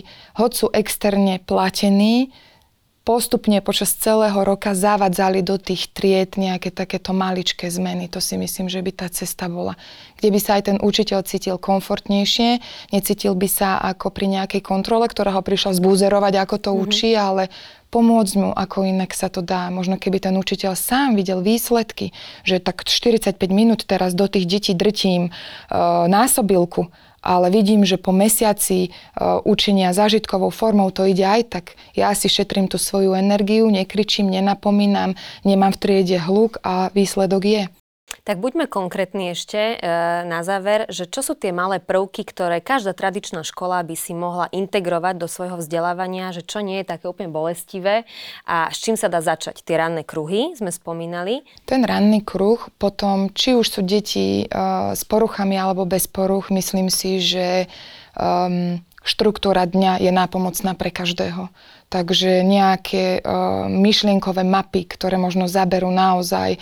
[0.40, 2.32] hoď sú externe platení,
[3.04, 8.08] postupne počas celého roka zavadzali do tých tried nejaké takéto maličké zmeny.
[8.08, 9.76] To si myslím, že by tá cesta bola.
[10.16, 12.64] Kde by sa aj ten učiteľ cítil komfortnejšie,
[12.96, 16.84] necítil by sa ako pri nejakej kontrole, ktorá ho prišla zbúzerovať, ako to mm-hmm.
[16.88, 17.52] učí, ale
[17.92, 19.68] pomôcť mu, ako inak sa to dá.
[19.68, 24.72] Možno keby ten učiteľ sám videl výsledky, že tak 45 minút teraz do tých detí
[24.72, 25.30] drtím e,
[26.08, 26.88] násobilku
[27.24, 31.64] ale vidím, že po mesiaci uh, učenia zážitkovou formou to ide aj tak.
[31.96, 37.62] Ja si šetrím tú svoju energiu, nekričím, nenapomínam, nemám v triede hluk a výsledok je.
[38.24, 39.76] Tak buďme konkrétni ešte e,
[40.24, 44.48] na záver, že čo sú tie malé prvky, ktoré každá tradičná škola by si mohla
[44.48, 48.08] integrovať do svojho vzdelávania, že čo nie je také úplne bolestivé
[48.48, 49.60] a s čím sa dá začať.
[49.60, 51.44] Tie ranné kruhy sme spomínali.
[51.68, 54.56] Ten ranný kruh, potom či už sú deti e,
[54.96, 57.68] s poruchami alebo bez poruch, myslím si, že
[58.16, 61.52] um, štruktúra dňa je nápomocná pre každého.
[61.92, 66.58] Takže nejaké uh, myšlienkové mapy, ktoré možno zaberú naozaj e,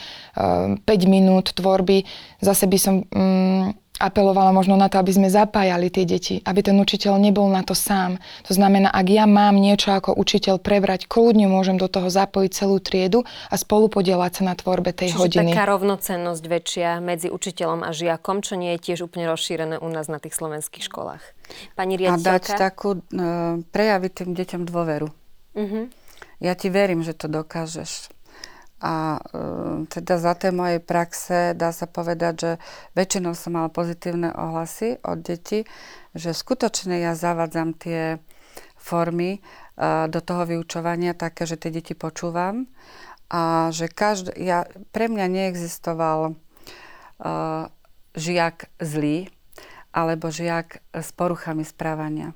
[0.77, 2.05] 5 minút tvorby,
[2.43, 6.77] zase by som um, apelovala možno na to, aby sme zapájali tie deti, aby ten
[6.81, 8.17] učiteľ nebol na to sám.
[8.49, 12.81] To znamená, ak ja mám niečo ako učiteľ prebrať, kľudne môžem do toho zapojiť celú
[12.81, 13.23] triedu
[13.53, 15.53] a spolu podielať sa na tvorbe tej Čiže hodiny.
[15.53, 20.09] taká rovnocennosť väčšia medzi učiteľom a žiakom, čo nie je tiež úplne rozšírené u nás
[20.09, 21.23] na tých slovenských školách.
[21.77, 22.25] Pani riaditeľka?
[22.25, 25.09] A dať takú, uh, prejaviť tým deťom dôveru.
[25.53, 25.85] Uh-huh.
[26.41, 28.09] Ja ti verím, že to dokážeš.
[28.83, 32.53] A uh, teda za tej mojej praxe dá sa povedať, že
[32.99, 35.63] väčšinou som mala pozitívne ohlasy od detí,
[36.19, 38.19] že skutočne ja zavádzam tie
[38.75, 42.67] formy uh, do toho vyučovania také, že tie deti počúvam
[43.31, 47.71] a že každý, ja, pre mňa neexistoval uh,
[48.19, 49.31] žiak zlý
[49.95, 52.35] alebo žiak s poruchami správania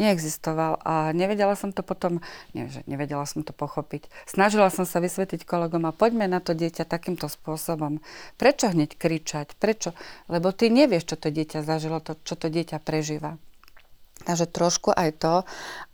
[0.00, 2.24] neexistoval a nevedela som to potom,
[2.56, 4.08] nie, že nevedela som to pochopiť.
[4.24, 8.00] Snažila som sa vysvetliť kolegom a poďme na to dieťa takýmto spôsobom.
[8.40, 9.60] Prečo hneď kričať?
[9.60, 9.92] Prečo?
[10.32, 13.36] Lebo ty nevieš, čo to dieťa zažilo, to, čo to dieťa prežíva.
[14.20, 15.34] Takže trošku aj to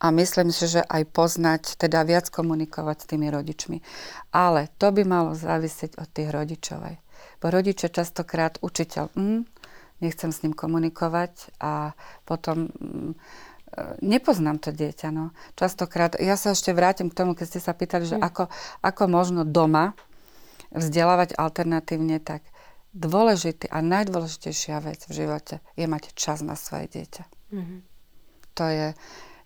[0.02, 3.78] a myslím si, že aj poznať, teda viac komunikovať s tými rodičmi.
[4.34, 6.96] Ale to by malo závisieť od tých rodičov aj.
[7.38, 9.40] Bo rodiče častokrát, učiteľ, mm,
[10.02, 11.94] nechcem s ním komunikovať a
[12.26, 13.12] potom mm,
[14.00, 15.08] nepoznám to dieťa.
[15.12, 15.36] No.
[15.54, 18.24] Častokrát, ja sa ešte vrátim k tomu, keď ste sa pýtali, že mm.
[18.24, 18.44] ako,
[18.80, 19.92] ako možno doma
[20.72, 22.42] vzdelávať alternatívne, tak
[22.96, 27.24] dôležitý a najdôležitejšia vec v živote je mať čas na svoje dieťa.
[27.52, 27.84] Mm.
[28.56, 28.88] To je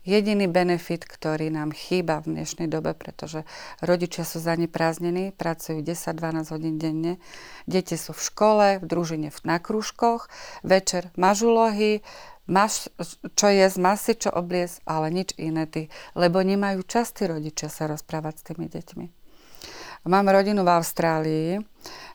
[0.04, 3.44] jediný benefit, ktorý nám chýba v dnešnej dobe, pretože
[3.84, 7.20] rodičia sú zaneprázdnení, pracujú 10-12 hodín denne,
[7.68, 10.32] deti sú v škole, v družine, na krúžkoch,
[10.64, 12.00] večer mažulohy,
[12.48, 12.90] máš
[13.36, 17.86] čo jesť, máš si čo obliecť, ale nič iné ty, lebo nemajú časti rodičia sa
[17.86, 19.19] rozprávať s tými deťmi.
[20.08, 21.48] Mám rodinu v Austrálii,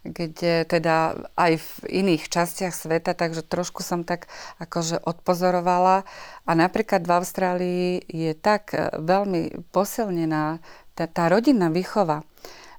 [0.02, 1.70] kde teda aj v
[2.02, 4.26] iných častiach sveta, takže trošku som tak
[4.58, 6.02] akože odpozorovala.
[6.46, 10.62] A napríklad v Austrálii je tak e, veľmi posilnená
[10.98, 12.26] tá, tá rodinná výchova,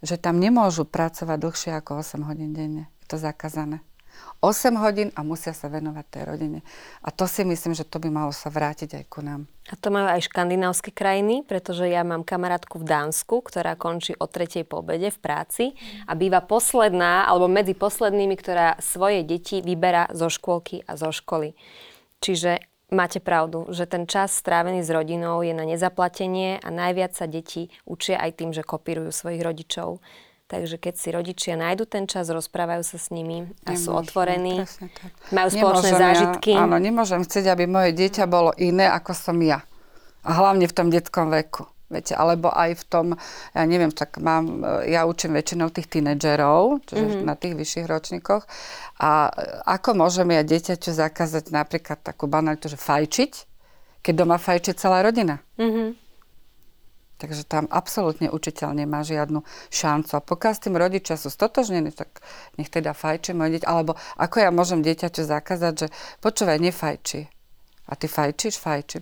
[0.02, 2.90] že tam nemôžu pracovať dlhšie ako 8 hodín denne.
[3.02, 3.82] Je to zakázané.
[4.44, 6.60] 8 hodín a musia sa venovať tej rodine.
[7.02, 9.48] A to si myslím, že to by malo sa vrátiť aj ku nám.
[9.66, 14.30] A to majú aj škandinávske krajiny, pretože ja mám kamarátku v Dánsku, ktorá končí o
[14.30, 15.74] tretej po v práci
[16.06, 21.58] a býva posledná, alebo medzi poslednými, ktorá svoje deti vyberá zo škôlky a zo školy.
[22.22, 22.62] Čiže
[22.94, 27.72] máte pravdu, že ten čas strávený s rodinou je na nezaplatenie a najviac sa deti
[27.82, 29.98] učia aj tým, že kopírujú svojich rodičov.
[30.46, 34.62] Takže keď si rodičia nájdu ten čas, rozprávajú sa s nimi a Nemôžem, sú otvorení,
[35.34, 36.50] majú spoločné nemôžem zážitky.
[36.54, 39.66] Ja, áno, nemôžem chcieť, aby moje dieťa bolo iné, ako som ja.
[40.22, 41.66] A hlavne v tom detskom veku.
[41.86, 43.06] Viete, alebo aj v tom,
[43.54, 47.26] ja neviem, tak mám, ja učím väčšinou tých tínedžerov, čiže mm-hmm.
[47.26, 48.42] na tých vyšších ročníkoch.
[49.02, 49.30] A
[49.66, 53.32] ako môžem ja dieťaťu zakázať napríklad takú banalitu, že fajčiť,
[54.02, 55.42] keď doma fajčí celá rodina?
[55.58, 56.05] Mm-hmm.
[57.16, 59.40] Takže tam absolútne učiteľ nemá žiadnu
[59.72, 60.12] šancu.
[60.16, 62.20] A pokiaľ s tým rodičia sú stotožnení, tak
[62.60, 63.68] nech teda fajči moje dieťa.
[63.68, 65.86] Alebo ako ja môžem dieťaťu zakázať, že
[66.20, 67.24] počúvaj, nefajči.
[67.88, 68.60] A ty fajčíš?
[68.60, 69.00] Fajči.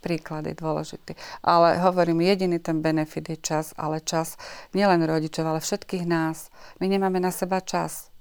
[0.00, 1.12] Príklad je dôležitý.
[1.44, 4.36] Ale hovorím, jediný ten benefit je čas, ale čas
[4.76, 6.52] nielen rodičov, ale všetkých nás.
[6.80, 8.12] My nemáme na seba čas.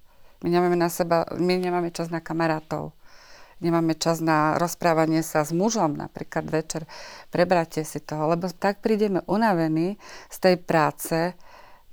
[0.44, 2.96] My nemáme, na seba, my nemáme čas na kamarátov
[3.60, 6.88] nemáme čas na rozprávanie sa s mužom napríklad večer,
[7.32, 10.00] prebrate si to, lebo tak prídeme unavení
[10.32, 11.36] z tej práce,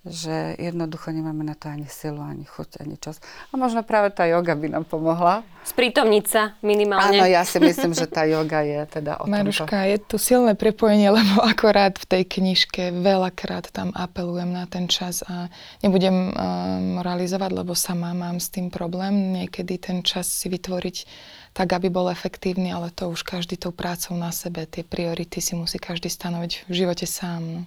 [0.07, 3.19] že jednoducho nemáme na to ani silu, ani chuť, ani čas.
[3.51, 5.43] A možno práve tá joga by nám pomohla.
[5.67, 7.19] Sprítomniť sa minimálne.
[7.19, 9.91] Áno, ja si myslím, že tá joga je teda o Maruška, tomto.
[9.91, 15.27] je tu silné prepojenie, lebo akorát v tej knižke veľakrát tam apelujem na ten čas
[15.27, 15.51] a
[15.83, 19.43] nebudem uh, moralizovať, lebo sama mám s tým problém.
[19.43, 20.97] Niekedy ten čas si vytvoriť
[21.57, 24.69] tak, aby bol efektívny, ale to už každý tou prácou na sebe.
[24.69, 27.41] Tie priority si musí každý stanoviť v živote sám.
[27.41, 27.61] No.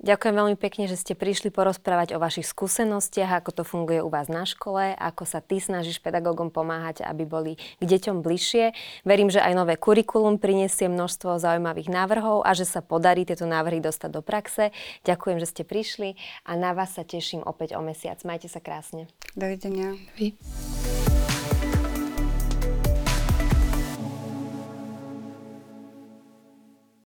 [0.00, 4.32] Ďakujem veľmi pekne, že ste prišli porozprávať o vašich skúsenostiach, ako to funguje u vás
[4.32, 8.72] na škole, ako sa ty snažíš pedagógom pomáhať, aby boli k deťom bližšie.
[9.04, 13.84] Verím, že aj nové kurikulum prinesie množstvo zaujímavých návrhov a že sa podarí tieto návrhy
[13.84, 14.72] dostať do praxe.
[15.04, 16.16] Ďakujem, že ste prišli
[16.48, 18.16] a na vás sa teším opäť o mesiac.
[18.24, 19.04] Majte sa krásne.
[19.36, 20.00] Dovidenia.
[20.16, 20.32] Vy.